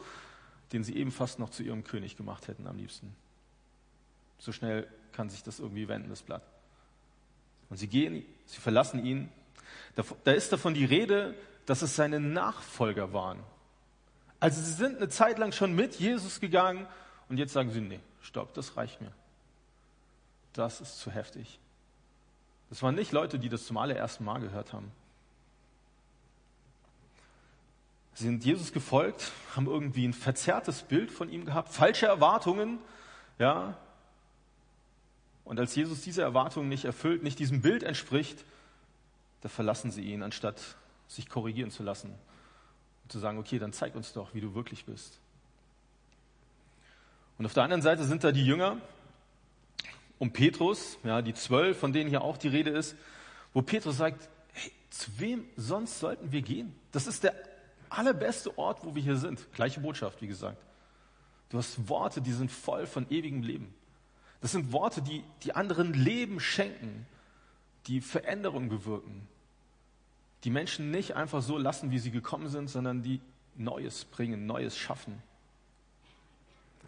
[0.73, 3.15] den sie eben fast noch zu ihrem König gemacht hätten am liebsten.
[4.39, 6.43] So schnell kann sich das irgendwie wenden, das Blatt.
[7.69, 9.29] Und sie gehen, sie verlassen ihn.
[9.95, 13.39] Da, da ist davon die Rede, dass es seine Nachfolger waren.
[14.39, 16.87] Also sie sind eine Zeit lang schon mit Jesus gegangen
[17.27, 19.11] und jetzt sagen sie, nee, stopp, das reicht mir.
[20.53, 21.59] das ist zu heftig.
[22.69, 24.91] Das waren nicht Leute, die das zum allerersten Mal gehört haben.
[28.19, 32.79] Sind Jesus gefolgt, haben irgendwie ein verzerrtes Bild von ihm gehabt, falsche Erwartungen,
[33.37, 33.77] ja.
[35.45, 38.43] Und als Jesus diese Erwartungen nicht erfüllt, nicht diesem Bild entspricht,
[39.39, 40.59] da verlassen sie ihn, anstatt
[41.07, 42.09] sich korrigieren zu lassen
[43.03, 45.17] und zu sagen, okay, dann zeig uns doch, wie du wirklich bist.
[47.37, 48.81] Und auf der anderen Seite sind da die Jünger
[50.17, 52.97] um Petrus, ja, die zwölf, von denen hier auch die Rede ist,
[53.53, 56.75] wo Petrus sagt, hey, zu wem sonst sollten wir gehen?
[56.91, 57.33] Das ist der
[57.89, 59.51] allerbeste Ort, wo wir hier sind.
[59.53, 60.57] Gleiche Botschaft, wie gesagt.
[61.49, 63.73] Du hast Worte, die sind voll von ewigem Leben.
[64.41, 67.05] Das sind Worte, die, die anderen Leben schenken,
[67.87, 69.27] die Veränderungen bewirken,
[70.43, 73.19] die Menschen nicht einfach so lassen, wie sie gekommen sind, sondern die
[73.55, 75.21] Neues bringen, Neues schaffen.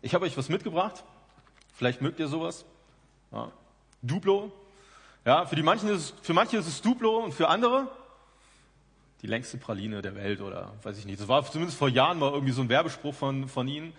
[0.02, 1.04] Ich habe euch was mitgebracht.
[1.74, 2.66] Vielleicht mögt ihr sowas.
[3.32, 3.52] Ja.
[4.02, 4.52] Duplo.
[5.26, 7.92] Ja, für, die manchen ist für manche ist es Duplo und für andere
[9.22, 11.20] die längste Praline der Welt oder weiß ich nicht.
[11.20, 13.94] Das war zumindest vor Jahren mal irgendwie so ein Werbespruch von, von ihnen.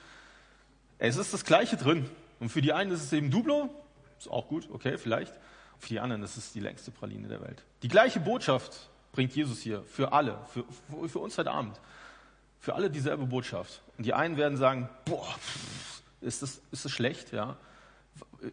[0.99, 2.09] Es ist das Gleiche drin.
[2.41, 3.71] Und für die einen ist es eben Duplo.
[4.19, 5.33] Ist auch gut, okay, vielleicht.
[5.79, 7.65] Für die anderen ist es die längste Praline der Welt.
[7.83, 10.65] Die gleiche Botschaft bringt Jesus hier für alle, für,
[11.09, 11.81] für uns heute Abend.
[12.59, 13.83] Für alle dieselbe Botschaft.
[13.99, 15.27] Und die einen werden sagen, boah,
[16.21, 17.57] ist das, ist das schlecht, ja.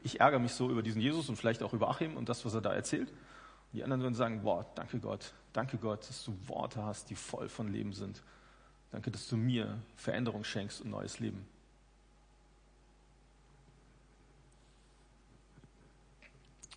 [0.03, 2.53] Ich ärgere mich so über diesen Jesus und vielleicht auch über Achim und das, was
[2.53, 3.09] er da erzählt.
[3.09, 7.15] Und die anderen werden sagen, boah, danke Gott, danke Gott, dass du Worte hast, die
[7.15, 8.21] voll von Leben sind.
[8.91, 11.45] Danke, dass du mir Veränderung schenkst und neues Leben.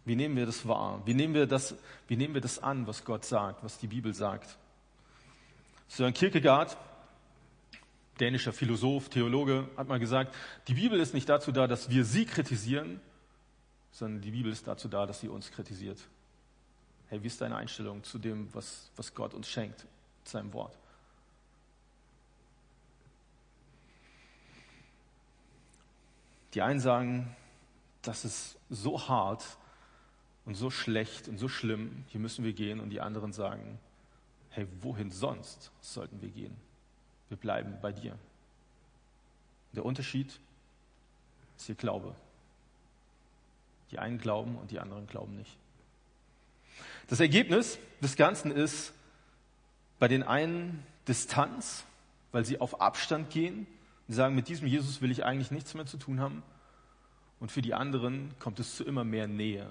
[0.05, 1.01] Wie nehmen wir das wahr?
[1.05, 1.75] Wie nehmen wir das,
[2.09, 4.59] wie nehmen wir das an, was Gott sagt, was die Bibel sagt?
[5.87, 6.77] Sören Kierkegaard,
[8.19, 10.35] dänischer Philosoph, Theologe, hat mal gesagt,
[10.67, 13.01] die Bibel ist nicht dazu da, dass wir sie kritisieren,
[13.93, 15.99] sondern die Bibel ist dazu da, dass sie uns kritisiert.
[17.13, 19.85] Hey, wie ist deine Einstellung zu dem, was, was Gott uns schenkt,
[20.25, 20.75] seinem Wort?
[26.55, 27.37] Die einen sagen,
[28.01, 29.45] das ist so hart,
[30.45, 32.81] und so schlecht und so schlimm, hier müssen wir gehen.
[32.81, 33.79] Und die anderen sagen,
[34.51, 36.57] hey, wohin sonst sollten wir gehen?
[37.29, 38.19] Wir bleiben bei dir.
[39.73, 40.39] Der Unterschied
[41.57, 42.15] ist hier Glaube.
[43.91, 45.57] Die einen glauben und die anderen glauben nicht.
[47.13, 48.95] Das Ergebnis des Ganzen ist
[49.99, 51.85] bei den einen Distanz,
[52.31, 53.67] weil sie auf Abstand gehen
[54.09, 56.43] und sagen, mit diesem Jesus will ich eigentlich nichts mehr zu tun haben.
[57.39, 59.69] Und für die anderen kommt es zu immer mehr Nähe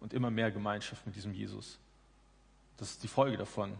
[0.00, 1.78] und immer mehr Gemeinschaft mit diesem Jesus.
[2.76, 3.70] Das ist die Folge davon.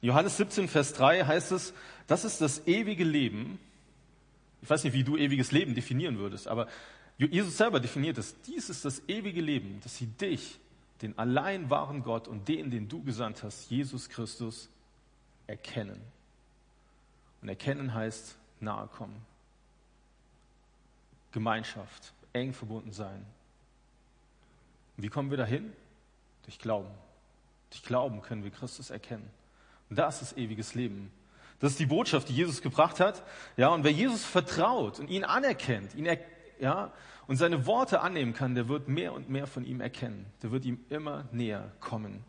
[0.00, 1.72] In Johannes 17, Vers 3 heißt es,
[2.08, 3.60] das ist das ewige Leben.
[4.60, 6.66] Ich weiß nicht, wie du ewiges Leben definieren würdest, aber
[7.16, 8.34] Jesus selber definiert es.
[8.40, 10.58] Dies ist das ewige Leben, dass sie dich,
[11.02, 14.68] den allein wahren Gott und den, den du gesandt hast, Jesus Christus,
[15.46, 16.00] erkennen.
[17.42, 19.24] Und erkennen heißt nahe kommen.
[21.32, 23.26] Gemeinschaft, eng verbunden sein.
[24.96, 25.72] Und wie kommen wir dahin?
[26.44, 26.90] Durch Glauben.
[27.70, 29.28] Durch Glauben können wir Christus erkennen.
[29.90, 31.12] Und das ist ewiges Leben.
[31.60, 33.22] Das ist die Botschaft, die Jesus gebracht hat.
[33.56, 36.18] Ja, und wer Jesus vertraut und ihn anerkennt, ihn er,
[36.60, 36.92] ja,
[37.26, 40.26] und seine Worte annehmen kann, der wird mehr und mehr von ihm erkennen.
[40.42, 42.24] Der wird ihm immer näher kommen.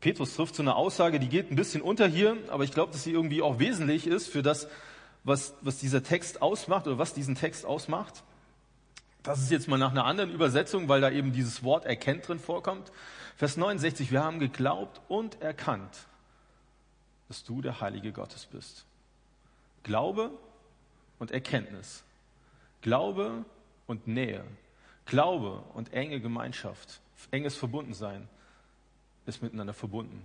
[0.00, 3.04] Petrus trifft so eine Aussage, die geht ein bisschen unter hier, aber ich glaube, dass
[3.04, 4.68] sie irgendwie auch wesentlich ist für das,
[5.22, 8.22] was, was dieser Text ausmacht oder was diesen Text ausmacht.
[9.22, 12.38] Das ist jetzt mal nach einer anderen Übersetzung, weil da eben dieses Wort erkennt drin
[12.38, 12.92] vorkommt.
[13.36, 16.06] Vers 69, wir haben geglaubt und erkannt,
[17.28, 18.84] dass du der Heilige Gottes bist.
[19.82, 20.30] Glaube
[21.24, 22.04] und Erkenntnis.
[22.82, 23.46] Glaube
[23.86, 24.44] und Nähe.
[25.06, 27.00] Glaube und enge Gemeinschaft.
[27.30, 28.28] Enges Verbundensein
[29.24, 30.22] ist miteinander verbunden.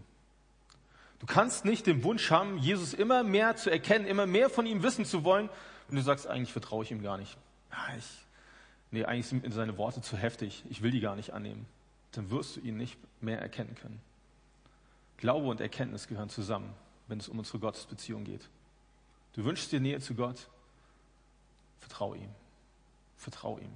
[1.19, 4.83] Du kannst nicht den Wunsch haben, Jesus immer mehr zu erkennen, immer mehr von ihm
[4.83, 5.49] wissen zu wollen,
[5.87, 7.37] wenn du sagst, eigentlich vertraue ich ihm gar nicht.
[7.97, 8.05] Ich,
[8.91, 11.65] nee, eigentlich sind seine Worte zu heftig, ich will die gar nicht annehmen,
[12.11, 14.01] dann wirst du ihn nicht mehr erkennen können.
[15.15, 16.73] Glaube und Erkenntnis gehören zusammen,
[17.07, 18.49] wenn es um unsere Gottesbeziehung geht.
[19.33, 20.49] Du wünschst dir Nähe zu Gott,
[21.79, 22.29] vertraue ihm.
[23.17, 23.73] Vertraue ihm.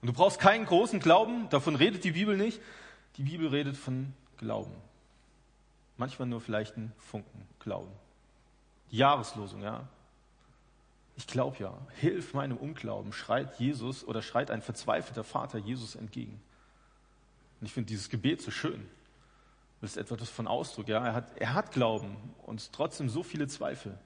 [0.00, 2.60] Und du brauchst keinen großen Glauben, davon redet die Bibel nicht.
[3.16, 4.74] Die Bibel redet von Glauben.
[5.96, 7.92] Manchmal nur vielleicht ein Funken Glauben.
[8.90, 9.88] Die Jahreslosung, ja.
[11.16, 16.40] Ich glaube ja, hilf meinem Unglauben, schreit Jesus oder schreit ein verzweifelter Vater Jesus entgegen.
[17.60, 18.86] Und ich finde dieses Gebet so schön.
[19.80, 20.88] Das ist etwas von Ausdruck.
[20.88, 21.04] Ja?
[21.04, 23.98] Er, hat, er hat Glauben und trotzdem so viele Zweifel.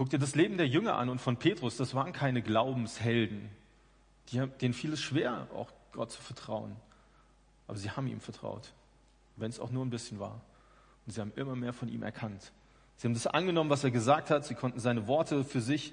[0.00, 3.50] Guck dir das Leben der Jünger an und von Petrus, das waren keine Glaubenshelden.
[4.28, 6.74] Die, denen fiel es schwer, auch Gott zu vertrauen.
[7.68, 8.72] Aber sie haben ihm vertraut,
[9.36, 10.40] wenn es auch nur ein bisschen war.
[11.04, 12.50] Und sie haben immer mehr von ihm erkannt.
[12.96, 14.46] Sie haben das angenommen, was er gesagt hat.
[14.46, 15.92] Sie konnten seine Worte für sich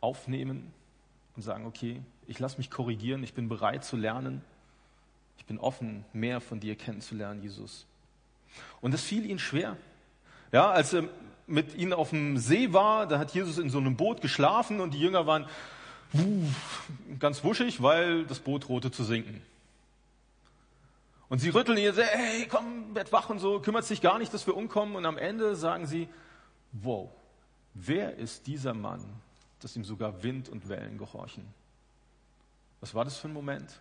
[0.00, 0.72] aufnehmen
[1.36, 4.40] und sagen, okay, ich lasse mich korrigieren, ich bin bereit zu lernen.
[5.36, 7.84] Ich bin offen, mehr von dir kennenzulernen, Jesus.
[8.80, 9.76] Und es fiel ihnen schwer.
[10.52, 11.10] Ja, als er
[11.46, 14.94] mit ihnen auf dem See war, da hat Jesus in so einem Boot geschlafen und
[14.94, 15.46] die Jünger waren
[17.18, 19.42] ganz wuschig, weil das Boot drohte zu sinken.
[21.28, 24.46] Und sie rütteln ihr, hey, komm, werd wach und so, kümmert sich gar nicht, dass
[24.46, 24.96] wir umkommen.
[24.96, 26.08] Und am Ende sagen sie,
[26.72, 27.08] wow,
[27.72, 29.02] wer ist dieser Mann,
[29.60, 31.46] dass ihm sogar Wind und Wellen gehorchen?
[32.82, 33.80] Was war das für ein Moment?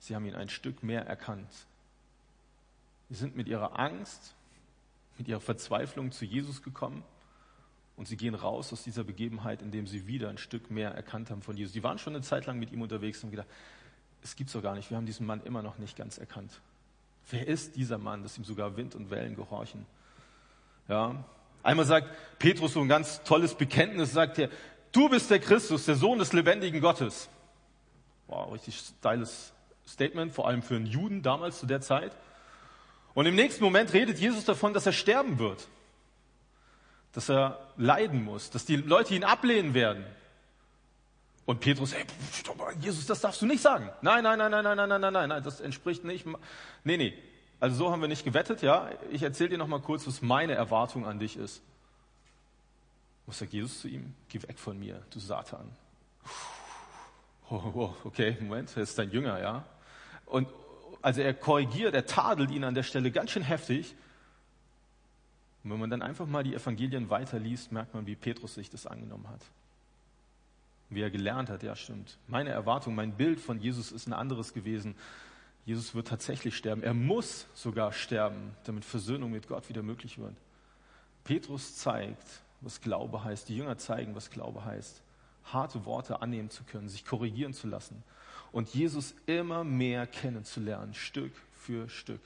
[0.00, 1.52] Sie haben ihn ein Stück mehr erkannt.
[3.10, 4.34] Sie sind mit ihrer Angst,
[5.20, 7.04] mit ihrer Verzweiflung zu Jesus gekommen
[7.96, 11.42] und sie gehen raus aus dieser Begebenheit, indem sie wieder ein Stück mehr erkannt haben
[11.42, 11.74] von Jesus.
[11.74, 13.48] Sie waren schon eine Zeit lang mit ihm unterwegs und haben gedacht,
[14.22, 16.60] es gibt's doch gar nicht, wir haben diesen Mann immer noch nicht ganz erkannt.
[17.30, 19.84] Wer ist dieser Mann, dass ihm sogar Wind und Wellen gehorchen?
[20.88, 21.22] Ja.
[21.62, 24.48] Einmal sagt Petrus so ein ganz tolles Bekenntnis, sagt er,
[24.92, 27.28] du bist der Christus, der Sohn des lebendigen Gottes.
[28.26, 29.52] Wow, richtig styles
[29.86, 32.16] Statement, vor allem für einen Juden damals zu der Zeit.
[33.14, 35.66] Und im nächsten Moment redet Jesus davon, dass er sterben wird
[37.12, 40.04] dass er leiden muss, dass die Leute ihn ablehnen werden.
[41.44, 42.04] Und Petrus, hey,
[42.80, 43.90] Jesus, das darfst du nicht sagen.
[44.02, 46.26] Nein, nein, nein, nein, nein, nein, nein, nein, nein, das entspricht nicht.
[46.84, 47.18] Nee, nee.
[47.58, 48.90] Also so haben wir nicht gewettet, ja.
[49.10, 51.60] Ich erzähle dir noch mal kurz, was meine Erwartung an dich ist.
[53.26, 54.14] Was sagt Jesus zu ihm?
[54.28, 55.68] Geh weg von mir, du Satan.
[57.50, 59.64] Oh, oh, okay, Moment, er ist dein Jünger, ja.
[60.26, 60.46] Und
[61.02, 63.94] also er korrigiert, er tadelt ihn an der Stelle ganz schön heftig.
[65.62, 68.86] Und wenn man dann einfach mal die Evangelien weiterliest, merkt man, wie Petrus sich das
[68.86, 69.42] angenommen hat.
[70.88, 72.18] Wie er gelernt hat, ja stimmt.
[72.26, 74.94] Meine Erwartung, mein Bild von Jesus ist ein anderes gewesen.
[75.66, 76.82] Jesus wird tatsächlich sterben.
[76.82, 80.34] Er muss sogar sterben, damit Versöhnung mit Gott wieder möglich wird.
[81.22, 82.26] Petrus zeigt,
[82.60, 83.48] was Glaube heißt.
[83.48, 85.02] Die Jünger zeigen, was Glaube heißt.
[85.44, 88.02] Harte Worte annehmen zu können, sich korrigieren zu lassen
[88.52, 92.20] und Jesus immer mehr kennenzulernen, Stück für Stück.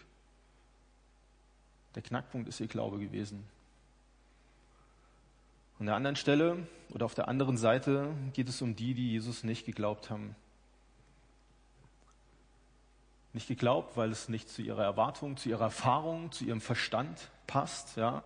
[1.94, 3.44] Der Knackpunkt ist ihr Glaube gewesen.
[5.78, 9.44] An der anderen Stelle oder auf der anderen Seite geht es um die, die Jesus
[9.44, 10.34] nicht geglaubt haben.
[13.32, 17.96] Nicht geglaubt, weil es nicht zu ihrer Erwartung, zu ihrer Erfahrung, zu ihrem Verstand passt,
[17.96, 18.22] ja.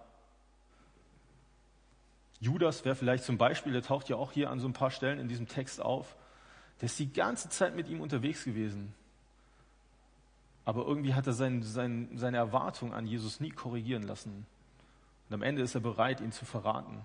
[2.40, 5.18] Judas wäre vielleicht zum Beispiel, der taucht ja auch hier an so ein paar Stellen
[5.18, 6.14] in diesem Text auf.
[6.80, 8.94] Der ist die ganze Zeit mit ihm unterwegs gewesen.
[10.64, 14.46] Aber irgendwie hat er sein, sein, seine Erwartung an Jesus nie korrigieren lassen.
[15.28, 17.04] Und am Ende ist er bereit, ihn zu verraten.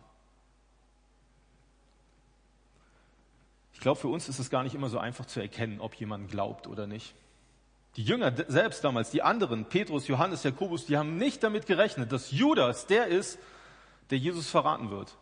[3.73, 6.29] Ich glaube, für uns ist es gar nicht immer so einfach zu erkennen, ob jemand
[6.29, 7.15] glaubt oder nicht.
[7.95, 12.31] Die Jünger selbst damals, die anderen, Petrus, Johannes, Jakobus, die haben nicht damit gerechnet, dass
[12.31, 13.39] Judas der ist,
[14.09, 15.15] der Jesus verraten wird.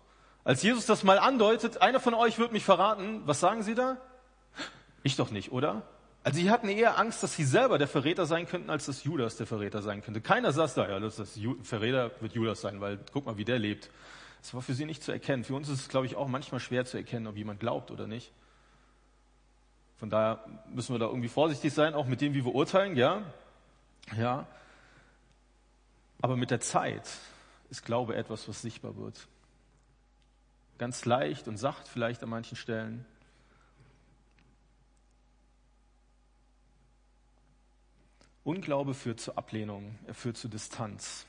[0.44, 3.98] Als Jesus das mal andeutet, einer von euch wird mich verraten, was sagen sie da?
[5.04, 5.84] Ich doch nicht, oder?
[6.24, 9.38] Also sie hatten eher Angst, dass sie selber der Verräter sein könnten, als dass Judas
[9.38, 10.22] der Verräter sein könnte.
[10.22, 13.90] Keiner saß da, ja, das Verräter wird Judas sein, weil guck mal, wie der lebt.
[14.42, 15.44] Das war für sie nicht zu erkennen.
[15.44, 18.06] Für uns ist es, glaube ich, auch manchmal schwer zu erkennen, ob jemand glaubt oder
[18.08, 18.32] nicht.
[19.98, 23.22] Von daher müssen wir da irgendwie vorsichtig sein, auch mit dem, wie wir urteilen, ja.
[24.18, 24.48] Ja.
[26.22, 27.08] Aber mit der Zeit
[27.70, 29.28] ist Glaube etwas, was sichtbar wird.
[30.78, 33.06] Ganz leicht und sacht vielleicht an manchen Stellen.
[38.44, 41.26] Unglaube führt zur Ablehnung, er führt zu Distanz.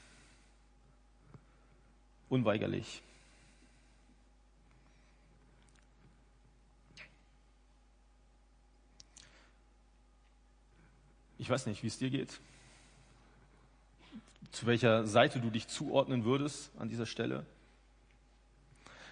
[2.28, 3.02] Unweigerlich.
[11.38, 12.40] Ich weiß nicht, wie es dir geht,
[14.52, 17.44] zu welcher Seite du dich zuordnen würdest an dieser Stelle.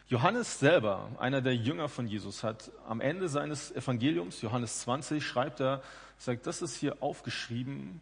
[0.07, 5.61] Johannes selber, einer der Jünger von Jesus, hat am Ende seines Evangeliums, Johannes 20, schreibt
[5.61, 5.83] er,
[6.21, 8.01] sagt, das ist hier aufgeschrieben,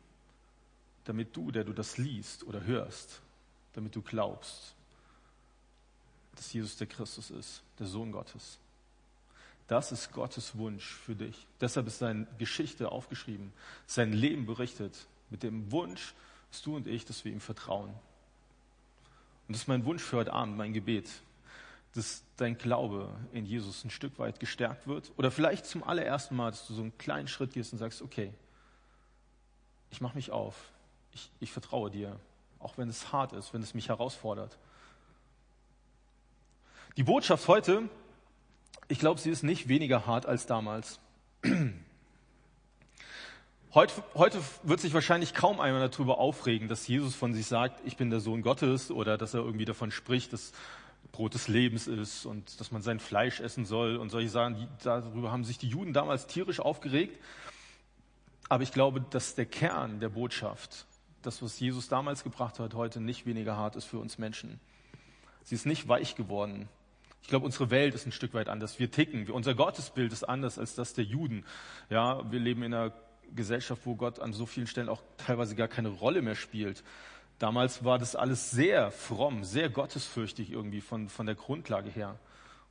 [1.04, 3.20] damit du, der du das liest oder hörst,
[3.74, 4.74] damit du glaubst,
[6.34, 8.58] dass Jesus der Christus ist, der Sohn Gottes.
[9.68, 11.46] Das ist Gottes Wunsch für dich.
[11.60, 13.52] Deshalb ist seine Geschichte aufgeschrieben,
[13.86, 16.14] sein Leben berichtet, mit dem Wunsch,
[16.50, 17.90] dass du und ich, dass wir ihm vertrauen.
[19.46, 21.08] Und das ist mein Wunsch für heute Abend, mein Gebet,
[21.94, 25.12] dass dein Glaube in Jesus ein Stück weit gestärkt wird.
[25.16, 28.32] Oder vielleicht zum allerersten Mal, dass du so einen kleinen Schritt gehst und sagst, okay,
[29.90, 30.70] ich mache mich auf,
[31.12, 32.18] ich, ich vertraue dir,
[32.58, 34.58] auch wenn es hart ist, wenn es mich herausfordert.
[36.96, 37.88] Die Botschaft heute,
[38.88, 41.00] ich glaube, sie ist nicht weniger hart als damals.
[43.74, 47.98] Heute, heute wird sich wahrscheinlich kaum einer darüber aufregen, dass Jesus von sich sagt, ich
[47.98, 50.52] bin der Sohn Gottes oder dass er irgendwie davon spricht, dass
[51.12, 54.68] Brot des Lebens ist und dass man sein Fleisch essen soll und solche Sachen.
[54.82, 57.18] Darüber haben sich die Juden damals tierisch aufgeregt.
[58.48, 60.86] Aber ich glaube, dass der Kern der Botschaft,
[61.22, 64.60] das, was Jesus damals gebracht hat, heute nicht weniger hart ist für uns Menschen.
[65.42, 66.68] Sie ist nicht weich geworden.
[67.22, 68.78] Ich glaube, unsere Welt ist ein Stück weit anders.
[68.78, 69.28] Wir ticken.
[69.30, 71.44] Unser Gottesbild ist anders als das der Juden.
[71.90, 72.92] Ja, wir leben in einer
[73.34, 76.82] Gesellschaft, wo Gott an so vielen Stellen auch teilweise gar keine Rolle mehr spielt.
[77.38, 82.18] Damals war das alles sehr fromm, sehr gottesfürchtig irgendwie von, von der Grundlage her.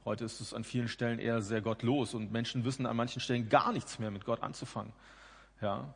[0.04, 3.50] Heute ist es an vielen Stellen eher sehr gottlos und Menschen wissen an manchen Stellen
[3.50, 4.92] gar nichts mehr mit Gott anzufangen.
[5.62, 5.94] Ja,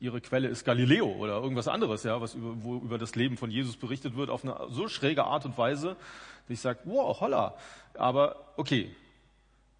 [0.00, 3.50] ihre Quelle ist Galileo oder irgendwas anderes, ja, was über, wo über das Leben von
[3.50, 5.96] Jesus berichtet wird auf eine so schräge Art und Weise,
[6.46, 7.54] dass ich sage, wow, holla.
[7.94, 8.94] Aber okay,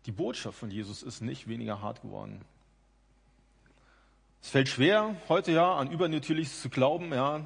[0.06, 2.40] die Botschaft von Jesus ist nicht weniger hart geworden.
[4.40, 7.12] Es fällt schwer, heute ja an Übernatürliches zu glauben.
[7.12, 7.44] Ja.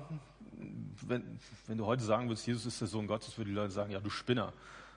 [1.01, 3.91] Wenn, wenn du heute sagen würdest, Jesus ist der Sohn Gottes, würden die Leute sagen,
[3.91, 4.53] ja, du Spinner.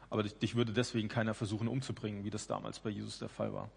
[0.09, 3.53] Aber dich, dich würde deswegen keiner versuchen umzubringen, wie das damals bei Jesus der Fall
[3.53, 3.69] war.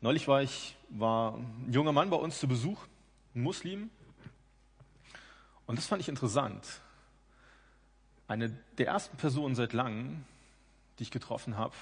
[0.00, 2.78] Neulich war ich, war ein junger Mann bei uns zu Besuch,
[3.34, 3.90] ein Muslim.
[5.66, 6.82] Und das fand ich interessant.
[8.28, 10.24] Eine der ersten Personen seit langem,
[10.98, 11.74] die ich getroffen habe,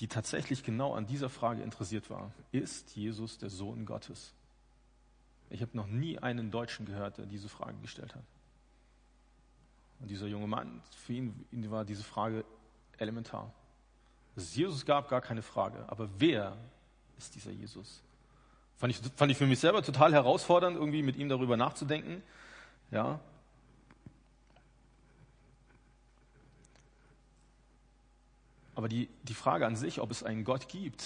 [0.00, 2.32] die tatsächlich genau an dieser Frage interessiert war.
[2.52, 4.34] Ist Jesus der Sohn Gottes?
[5.50, 8.24] Ich habe noch nie einen Deutschen gehört, der diese Frage gestellt hat.
[10.00, 12.44] Und dieser junge Mann, für ihn, war diese Frage
[12.98, 13.52] elementar.
[14.34, 15.84] Dass es Jesus gab, gar keine Frage.
[15.88, 16.56] Aber wer
[17.16, 18.02] ist dieser Jesus?
[18.76, 22.22] Fand ich, fand ich für mich selber total herausfordernd, irgendwie mit ihm darüber nachzudenken.
[22.90, 23.20] Ja,
[28.76, 31.02] Aber die, die Frage an sich, ob es einen Gott gibt,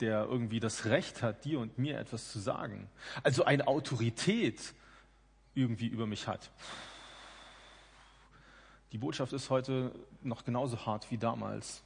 [0.00, 2.88] der irgendwie das Recht hat, dir und mir etwas zu sagen,
[3.22, 4.74] also eine Autorität
[5.54, 6.50] irgendwie über mich hat.
[8.92, 11.82] Die Botschaft ist heute noch genauso hart wie damals,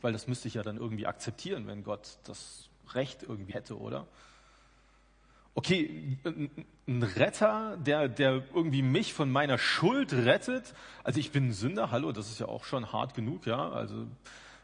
[0.00, 4.06] weil das müsste ich ja dann irgendwie akzeptieren, wenn Gott das Recht irgendwie hätte, oder?
[5.54, 6.18] Okay,
[6.86, 10.74] ein Retter, der, der irgendwie mich von meiner Schuld rettet.
[11.02, 13.68] Also ich bin ein Sünder, hallo, das ist ja auch schon hart genug, ja.
[13.70, 14.06] Also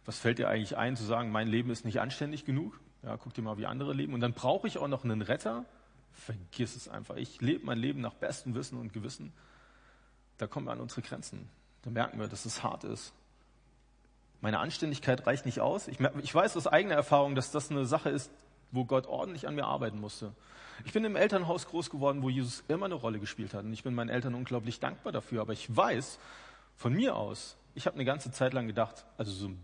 [0.04, 2.78] was fällt dir eigentlich ein, zu sagen, mein Leben ist nicht anständig genug?
[3.06, 4.14] Ja, guck dir mal, wie andere leben.
[4.14, 5.64] Und dann brauche ich auch noch einen Retter.
[6.12, 7.14] Vergiss es einfach.
[7.14, 9.32] Ich lebe mein Leben nach bestem Wissen und Gewissen.
[10.38, 11.48] Da kommen wir an unsere Grenzen.
[11.82, 13.12] Da merken wir, dass es hart ist.
[14.40, 15.86] Meine Anständigkeit reicht nicht aus.
[15.86, 18.32] Ich, ich weiß aus eigener Erfahrung, dass das eine Sache ist,
[18.72, 20.32] wo Gott ordentlich an mir arbeiten musste.
[20.84, 23.64] Ich bin im Elternhaus groß geworden, wo Jesus immer eine Rolle gespielt hat.
[23.64, 25.42] Und ich bin meinen Eltern unglaublich dankbar dafür.
[25.42, 26.18] Aber ich weiß
[26.74, 29.62] von mir aus, ich habe eine ganze Zeit lang gedacht, also so ein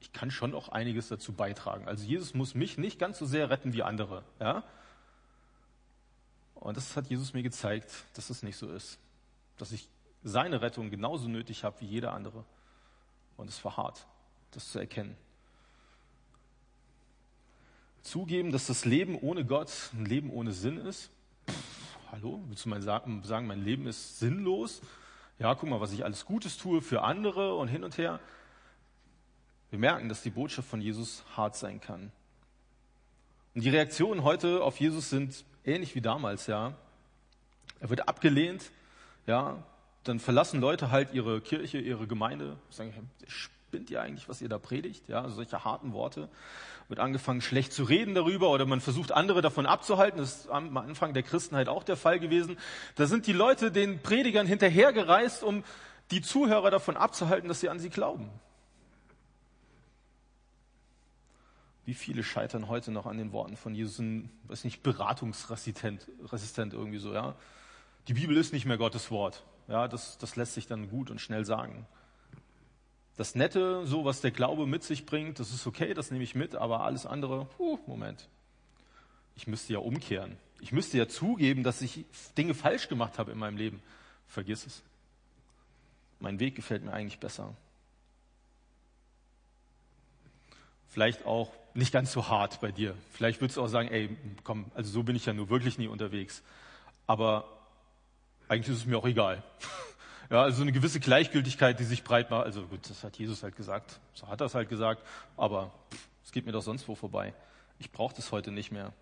[0.00, 1.86] ich kann schon auch einiges dazu beitragen.
[1.86, 4.24] Also Jesus muss mich nicht ganz so sehr retten wie andere.
[4.40, 4.64] Ja?
[6.54, 8.98] Und das hat Jesus mir gezeigt, dass das nicht so ist.
[9.58, 9.88] Dass ich
[10.22, 12.44] seine Rettung genauso nötig habe wie jeder andere.
[13.36, 14.06] Und es war hart,
[14.50, 15.16] das zu erkennen.
[18.02, 21.10] Zugeben, dass das Leben ohne Gott ein Leben ohne Sinn ist.
[21.48, 24.80] Pff, hallo, willst du mal sagen, mein Leben ist sinnlos?
[25.38, 28.20] Ja, guck mal, was ich alles Gutes tue für andere und hin und her.
[29.70, 32.10] Wir merken, dass die Botschaft von Jesus hart sein kann.
[33.54, 36.74] Und die Reaktionen heute auf Jesus sind ähnlich wie damals, ja.
[37.78, 38.70] Er wird abgelehnt,
[39.26, 39.62] ja.
[40.04, 42.92] Dann verlassen Leute halt ihre Kirche, ihre Gemeinde, sagen,
[43.26, 45.08] spinnt ihr eigentlich, was ihr da predigt?
[45.08, 46.28] Ja, also solche harten Worte.
[46.88, 50.18] Wird angefangen, schlecht zu reden darüber oder man versucht, andere davon abzuhalten.
[50.18, 52.58] Das ist am Anfang der Christenheit auch der Fall gewesen.
[52.96, 55.62] Da sind die Leute den Predigern hinterhergereist, um
[56.10, 58.30] die Zuhörer davon abzuhalten, dass sie an sie glauben.
[61.90, 66.72] Wie viele scheitern heute noch an den Worten von Jesus, ein, weiß nicht, beratungsresistent resistent
[66.72, 67.34] irgendwie so, ja?
[68.06, 69.42] Die Bibel ist nicht mehr Gottes Wort.
[69.66, 71.88] Ja, das, das lässt sich dann gut und schnell sagen.
[73.16, 76.36] Das Nette, so was der Glaube mit sich bringt, das ist okay, das nehme ich
[76.36, 78.28] mit, aber alles andere, puh, Moment.
[79.34, 80.36] Ich müsste ja umkehren.
[80.60, 82.04] Ich müsste ja zugeben, dass ich
[82.38, 83.82] Dinge falsch gemacht habe in meinem Leben.
[84.28, 84.84] Vergiss es.
[86.20, 87.52] Mein Weg gefällt mir eigentlich besser.
[90.86, 92.94] Vielleicht auch nicht ganz so hart bei dir.
[93.12, 95.88] Vielleicht würdest du auch sagen, ey, komm, also so bin ich ja nur wirklich nie
[95.88, 96.42] unterwegs.
[97.06, 97.44] Aber
[98.48, 99.42] eigentlich ist es mir auch egal.
[100.32, 102.44] Ja, also eine gewisse Gleichgültigkeit, die sich breit macht.
[102.44, 103.98] Also gut, das hat Jesus halt gesagt.
[104.14, 105.04] So hat er es halt gesagt.
[105.36, 105.72] Aber
[106.24, 107.34] es geht mir doch sonst wo vorbei.
[107.80, 108.92] Ich brauche das heute nicht mehr.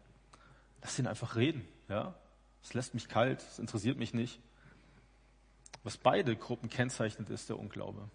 [0.80, 1.68] Lass ihn einfach reden.
[1.90, 2.14] Ja,
[2.62, 3.42] es lässt mich kalt.
[3.42, 4.40] Es interessiert mich nicht.
[5.84, 8.08] Was beide Gruppen kennzeichnet, ist der Unglaube.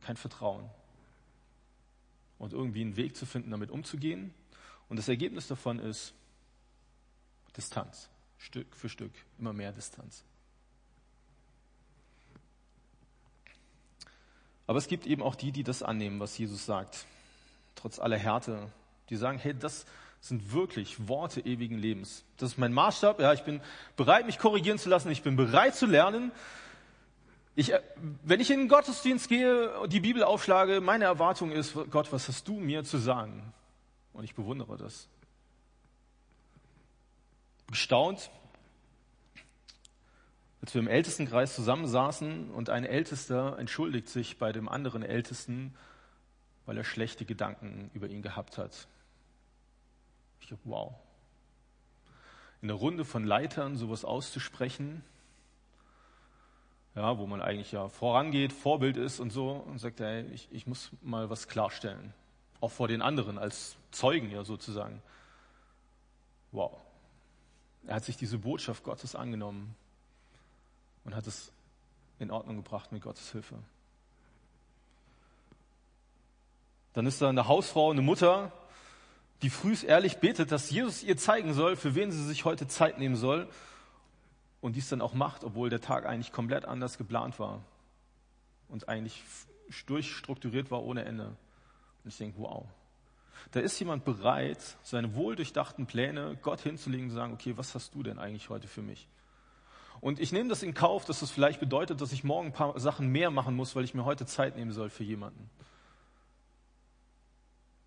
[0.00, 0.70] Kein Vertrauen.
[2.38, 4.34] Und irgendwie einen Weg zu finden, damit umzugehen.
[4.88, 6.14] Und das Ergebnis davon ist
[7.56, 8.08] Distanz.
[8.38, 9.12] Stück für Stück.
[9.38, 10.24] Immer mehr Distanz.
[14.66, 17.06] Aber es gibt eben auch die, die das annehmen, was Jesus sagt.
[17.74, 18.70] Trotz aller Härte.
[19.10, 19.84] Die sagen, hey, das
[20.20, 22.24] sind wirklich Worte ewigen Lebens.
[22.38, 23.20] Das ist mein Maßstab.
[23.20, 23.60] Ja, ich bin
[23.96, 25.10] bereit, mich korrigieren zu lassen.
[25.10, 26.32] Ich bin bereit zu lernen.
[27.56, 27.80] Ich, äh,
[28.22, 32.28] wenn ich in den Gottesdienst gehe, und die Bibel aufschlage, meine Erwartung ist, Gott, was
[32.28, 33.52] hast du mir zu sagen?
[34.12, 35.08] Und ich bewundere das.
[37.68, 38.30] Gestaunt,
[40.60, 45.74] als wir im Ältestenkreis zusammensaßen und ein Ältester entschuldigt sich bei dem anderen Ältesten,
[46.66, 48.88] weil er schlechte Gedanken über ihn gehabt hat.
[50.40, 50.94] Ich dachte, wow.
[52.62, 55.04] In der Runde von Leitern sowas auszusprechen,
[56.94, 60.66] ja, wo man eigentlich ja vorangeht, Vorbild ist und so, und sagt, ey, ich, ich
[60.66, 62.14] muss mal was klarstellen.
[62.60, 65.02] Auch vor den anderen, als Zeugen ja sozusagen.
[66.52, 66.78] Wow.
[67.86, 69.74] Er hat sich diese Botschaft Gottes angenommen
[71.04, 71.52] und hat es
[72.18, 73.56] in Ordnung gebracht mit Gottes Hilfe.
[76.92, 78.52] Dann ist da eine Hausfrau, eine Mutter,
[79.42, 82.98] die frühs ehrlich betet, dass Jesus ihr zeigen soll, für wen sie sich heute Zeit
[82.98, 83.48] nehmen soll
[84.64, 87.60] und dies dann auch macht, obwohl der Tag eigentlich komplett anders geplant war
[88.70, 89.22] und eigentlich
[89.84, 91.26] durchstrukturiert war ohne Ende.
[91.26, 92.64] Und ich denke, wow,
[93.50, 97.94] da ist jemand bereit, seine wohldurchdachten Pläne Gott hinzulegen und zu sagen, okay, was hast
[97.94, 99.06] du denn eigentlich heute für mich?
[100.00, 102.80] Und ich nehme das in Kauf, dass das vielleicht bedeutet, dass ich morgen ein paar
[102.80, 105.50] Sachen mehr machen muss, weil ich mir heute Zeit nehmen soll für jemanden.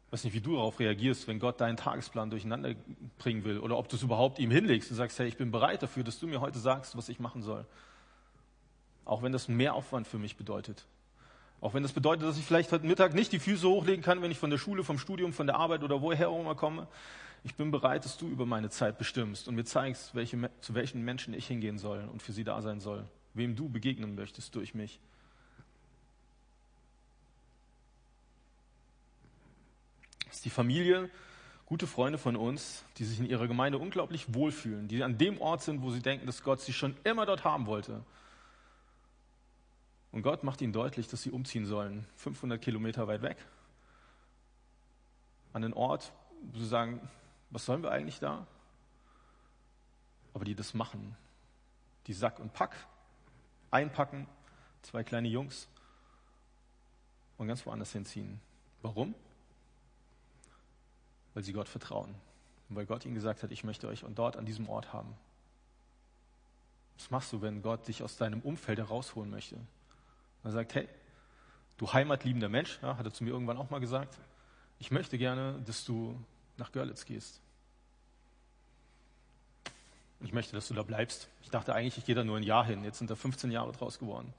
[0.07, 2.75] Ich weiß nicht, wie du darauf reagierst, wenn Gott deinen Tagesplan durcheinander
[3.17, 5.83] bringen will oder ob du es überhaupt ihm hinlegst und sagst, hey, ich bin bereit
[5.83, 7.65] dafür, dass du mir heute sagst, was ich machen soll.
[9.03, 10.85] Auch wenn das mehr Aufwand für mich bedeutet.
[11.59, 14.31] Auch wenn das bedeutet, dass ich vielleicht heute Mittag nicht die Füße hochlegen kann, wenn
[14.31, 16.87] ich von der Schule, vom Studium, von der Arbeit oder woher auch immer komme.
[17.43, 21.03] Ich bin bereit, dass du über meine Zeit bestimmst und mir zeigst, welche, zu welchen
[21.03, 24.73] Menschen ich hingehen soll und für sie da sein soll, wem du begegnen möchtest durch
[24.73, 25.01] mich.
[30.37, 31.09] Ist die Familie,
[31.65, 35.63] gute Freunde von uns, die sich in ihrer Gemeinde unglaublich wohlfühlen, die an dem Ort
[35.63, 38.03] sind, wo sie denken, dass Gott sie schon immer dort haben wollte.
[40.11, 43.37] Und Gott macht ihnen deutlich, dass sie umziehen sollen, 500 Kilometer weit weg,
[45.53, 46.13] an den Ort,
[46.53, 47.01] wo sie sagen,
[47.49, 48.45] was sollen wir eigentlich da?
[50.35, 51.17] Aber die das machen.
[52.05, 52.75] Die Sack und Pack,
[53.71, 54.27] einpacken,
[54.83, 55.67] zwei kleine Jungs
[57.39, 58.39] und ganz woanders hinziehen.
[58.83, 59.15] Warum?
[61.37, 62.15] Weil sie Gott vertrauen.
[62.67, 65.15] Und weil Gott ihnen gesagt hat, ich möchte euch dort an diesem Ort haben.
[66.97, 69.55] Was machst du, wenn Gott dich aus deinem Umfeld herausholen möchte?
[70.43, 70.89] Er sagt, hey,
[71.77, 74.17] du heimatliebender Mensch, ja, hat er zu mir irgendwann auch mal gesagt,
[74.79, 76.19] ich möchte gerne, dass du
[76.57, 77.39] nach Görlitz gehst.
[80.21, 81.27] Ich möchte, dass du da bleibst.
[81.43, 82.83] Ich dachte eigentlich, ich gehe da nur ein Jahr hin.
[82.83, 84.33] Jetzt sind da 15 Jahre draus geworden.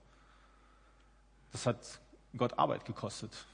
[1.53, 2.01] Das hat
[2.37, 3.47] Gott Arbeit gekostet.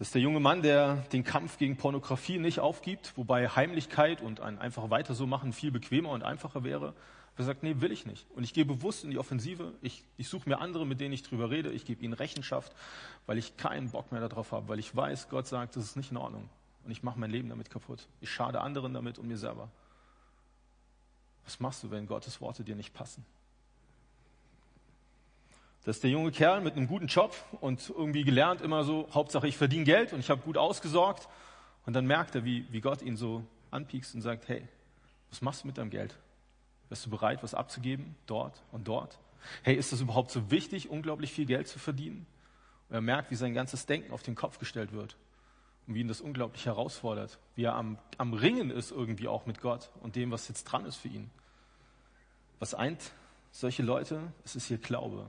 [0.00, 4.40] Das ist der junge Mann, der den Kampf gegen Pornografie nicht aufgibt, wobei Heimlichkeit und
[4.40, 6.94] ein einfach weiter so machen viel bequemer und einfacher wäre.
[7.36, 8.26] Er sagt, nee, will ich nicht.
[8.30, 9.74] Und ich gehe bewusst in die Offensive.
[9.82, 11.70] Ich, ich suche mir andere, mit denen ich drüber rede.
[11.70, 12.72] Ich gebe ihnen Rechenschaft,
[13.26, 16.12] weil ich keinen Bock mehr darauf habe, weil ich weiß, Gott sagt, das ist nicht
[16.12, 16.48] in Ordnung.
[16.86, 18.08] Und ich mache mein Leben damit kaputt.
[18.22, 19.68] Ich schade anderen damit und mir selber.
[21.44, 23.22] Was machst du, wenn Gottes Worte dir nicht passen?
[25.84, 29.48] Das ist der junge Kerl mit einem guten Job und irgendwie gelernt immer so, Hauptsache
[29.48, 31.28] ich verdiene Geld und ich habe gut ausgesorgt.
[31.86, 34.68] Und dann merkt er, wie, wie Gott ihn so anpiekst und sagt, hey,
[35.30, 36.14] was machst du mit deinem Geld?
[36.90, 38.14] Bist du bereit, was abzugeben?
[38.26, 39.18] Dort und dort?
[39.62, 42.26] Hey, ist das überhaupt so wichtig, unglaublich viel Geld zu verdienen?
[42.88, 45.16] Und er merkt, wie sein ganzes Denken auf den Kopf gestellt wird
[45.86, 49.60] und wie ihn das unglaublich herausfordert, wie er am, am Ringen ist irgendwie auch mit
[49.60, 51.30] Gott und dem, was jetzt dran ist für ihn.
[52.58, 53.12] Was eint
[53.50, 54.20] solche Leute?
[54.44, 55.26] Es ist ihr Glaube,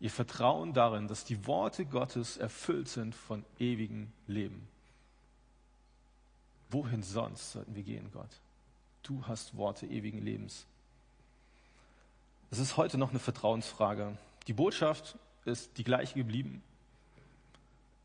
[0.00, 4.68] ihr Vertrauen darin, dass die Worte Gottes erfüllt sind von ewigem Leben.
[6.70, 8.40] Wohin sonst sollten wir gehen, Gott?
[9.02, 10.66] Du hast Worte ewigen Lebens.
[12.50, 14.16] Es ist heute noch eine Vertrauensfrage.
[14.46, 16.62] Die Botschaft ist die gleiche geblieben.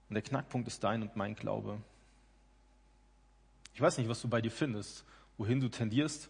[0.09, 1.79] Und der Knackpunkt ist dein und mein Glaube.
[3.73, 5.05] Ich weiß nicht, was du bei dir findest,
[5.37, 6.29] wohin du tendierst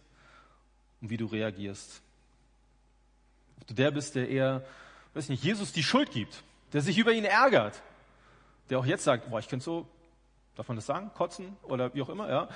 [1.00, 2.00] und wie du reagierst.
[3.60, 4.64] Ob du der bist, der eher,
[5.14, 6.42] weiß nicht, Jesus die Schuld gibt,
[6.72, 7.82] der sich über ihn ärgert,
[8.68, 9.88] der auch jetzt sagt, boah, ich könnte so,
[10.54, 12.48] darf man das sagen, kotzen oder wie auch immer, ja,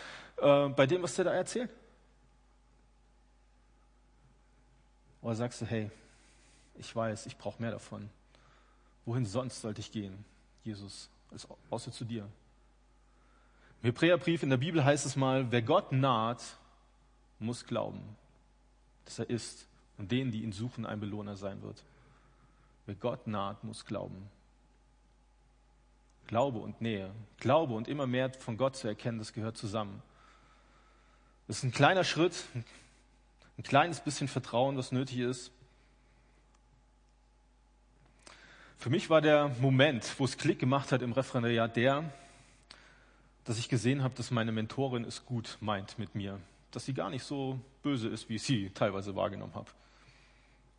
[0.66, 1.70] äh, bei dem, was der da erzählt.
[5.22, 5.90] Oder sagst du, hey,
[6.76, 8.10] ich weiß, ich brauche mehr davon.
[9.06, 10.24] Wohin sonst sollte ich gehen,
[10.64, 12.28] Jesus, als außer zu dir?
[13.82, 16.42] Im Hebräerbrief in der Bibel heißt es mal, wer Gott naht,
[17.38, 18.02] muss glauben,
[19.04, 19.66] dass er ist
[19.98, 21.82] und denen, die ihn suchen, ein Belohner sein wird.
[22.86, 24.28] Wer Gott naht, muss glauben.
[26.26, 27.10] Glaube und Nähe.
[27.38, 30.02] Glaube und immer mehr von Gott zu erkennen, das gehört zusammen.
[31.46, 32.44] Das ist ein kleiner Schritt,
[33.58, 35.50] ein kleines bisschen Vertrauen, was nötig ist.
[38.78, 42.12] Für mich war der Moment, wo es Klick gemacht hat im Referendariat, der,
[43.44, 47.10] dass ich gesehen habe, dass meine Mentorin es gut meint mit mir, dass sie gar
[47.10, 49.70] nicht so böse ist, wie ich sie teilweise wahrgenommen habe.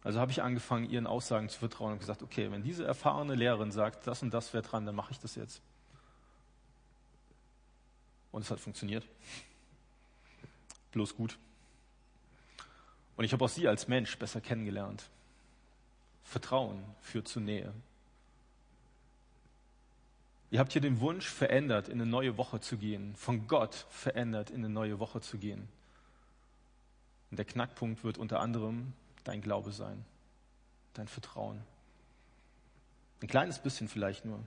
[0.06, 3.72] Also habe ich angefangen, ihren Aussagen zu vertrauen und gesagt, okay, wenn diese erfahrene Lehrerin
[3.72, 5.64] sagt, das und das wäre dran, dann mache ich das jetzt.
[8.32, 9.04] Und es hat funktioniert.
[10.92, 11.40] Bloß gut.
[13.18, 15.10] Und ich habe auch sie als Mensch besser kennengelernt.
[16.24, 17.74] Vertrauen führt zu Nähe.
[20.52, 24.52] Ihr habt hier den Wunsch verändert, in eine neue Woche zu gehen, von Gott verändert,
[24.52, 25.68] in eine neue Woche zu gehen.
[27.32, 28.94] Und der Knackpunkt wird unter anderem
[29.26, 30.06] dein Glaube sein,
[30.94, 31.62] dein Vertrauen.
[33.22, 34.40] Ein kleines bisschen vielleicht nur.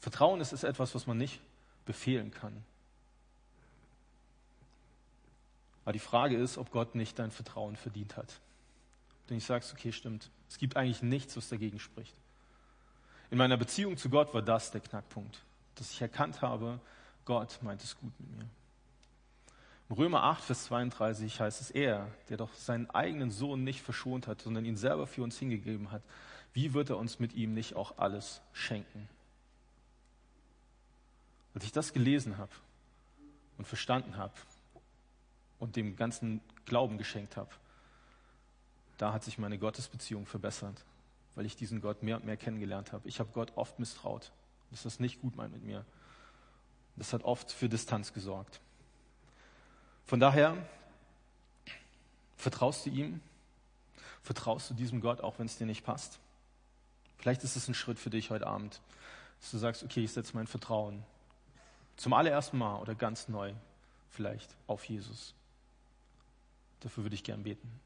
[0.00, 1.40] Vertrauen ist, ist etwas, was man nicht
[1.84, 2.64] befehlen kann.
[5.84, 8.40] Aber die Frage ist, ob Gott nicht dein Vertrauen verdient hat.
[9.28, 10.30] Denn ich sagst, okay, stimmt.
[10.48, 12.14] Es gibt eigentlich nichts, was dagegen spricht.
[13.30, 15.42] In meiner Beziehung zu Gott war das der Knackpunkt,
[15.74, 16.78] dass ich erkannt habe,
[17.24, 18.48] Gott meint es gut mit mir.
[19.96, 24.42] Römer 8, Vers 32 heißt es, er, der doch seinen eigenen Sohn nicht verschont hat,
[24.42, 26.02] sondern ihn selber für uns hingegeben hat,
[26.52, 29.08] wie wird er uns mit ihm nicht auch alles schenken?
[31.54, 32.52] Als ich das gelesen habe
[33.58, 34.34] und verstanden habe
[35.58, 37.50] und dem ganzen Glauben geschenkt habe,
[38.98, 40.84] da hat sich meine Gottesbeziehung verbessert,
[41.34, 43.08] weil ich diesen Gott mehr und mehr kennengelernt habe.
[43.08, 44.32] Ich habe Gott oft misstraut,
[44.70, 45.84] dass das nicht gut meint mit mir.
[46.96, 48.60] Das hat oft für Distanz gesorgt.
[50.06, 50.56] Von daher,
[52.36, 53.20] vertraust du ihm?
[54.22, 56.18] Vertraust du diesem Gott, auch wenn es dir nicht passt?
[57.18, 58.80] Vielleicht ist es ein Schritt für dich heute Abend,
[59.40, 61.02] dass du sagst, okay, ich setze mein Vertrauen
[61.96, 63.52] zum allerersten Mal oder ganz neu
[64.10, 65.34] vielleicht auf Jesus.
[66.80, 67.80] Dafür würde ich gern beten.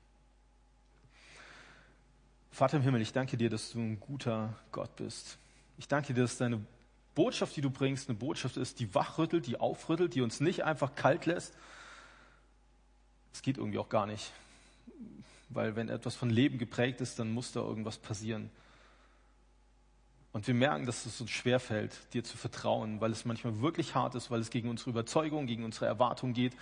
[2.51, 5.39] Vater im Himmel, ich danke dir, dass du ein guter Gott bist.
[5.77, 6.61] Ich danke dir, dass deine
[7.15, 10.95] Botschaft, die du bringst, eine Botschaft ist, die wachrüttelt, die aufrüttelt, die uns nicht einfach
[10.95, 11.55] kalt lässt,
[13.33, 14.33] es geht irgendwie auch gar nicht.
[15.49, 18.51] Weil wenn etwas von Leben geprägt ist, dann muss da irgendwas passieren.
[20.33, 24.15] Und wir merken, dass es uns schwerfällt, dir zu vertrauen, weil es manchmal wirklich hart
[24.15, 26.55] ist, weil es gegen unsere Überzeugung, gegen unsere Erwartung geht,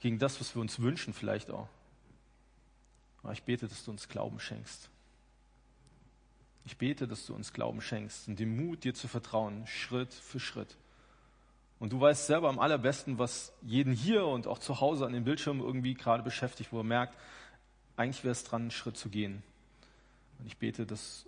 [0.00, 1.68] gegen das, was wir uns wünschen vielleicht auch.
[3.22, 4.88] Aber ich bete, dass du uns Glauben schenkst.
[6.64, 10.40] Ich bete, dass du uns Glauben schenkst und den Mut, dir zu vertrauen, Schritt für
[10.40, 10.76] Schritt.
[11.80, 15.24] Und du weißt selber am allerbesten, was jeden hier und auch zu Hause an den
[15.24, 17.16] Bildschirmen irgendwie gerade beschäftigt, wo er merkt,
[17.96, 19.42] eigentlich wäre es dran, einen Schritt zu gehen.
[20.38, 21.26] Und ich bete, dass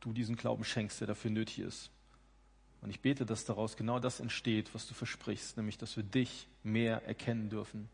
[0.00, 1.90] du diesen Glauben schenkst, der dafür nötig ist.
[2.80, 6.48] Und ich bete, dass daraus genau das entsteht, was du versprichst, nämlich, dass wir dich
[6.64, 7.88] mehr erkennen dürfen.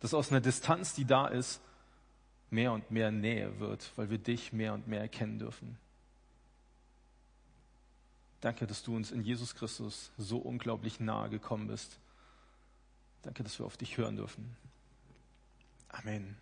[0.00, 1.62] Dass aus einer Distanz, die da ist,
[2.50, 5.78] mehr und mehr Nähe wird, weil wir dich mehr und mehr erkennen dürfen.
[8.40, 11.98] Danke, dass du uns in Jesus Christus so unglaublich nahe gekommen bist.
[13.22, 14.56] Danke, dass wir auf dich hören dürfen.
[15.88, 16.36] Amen.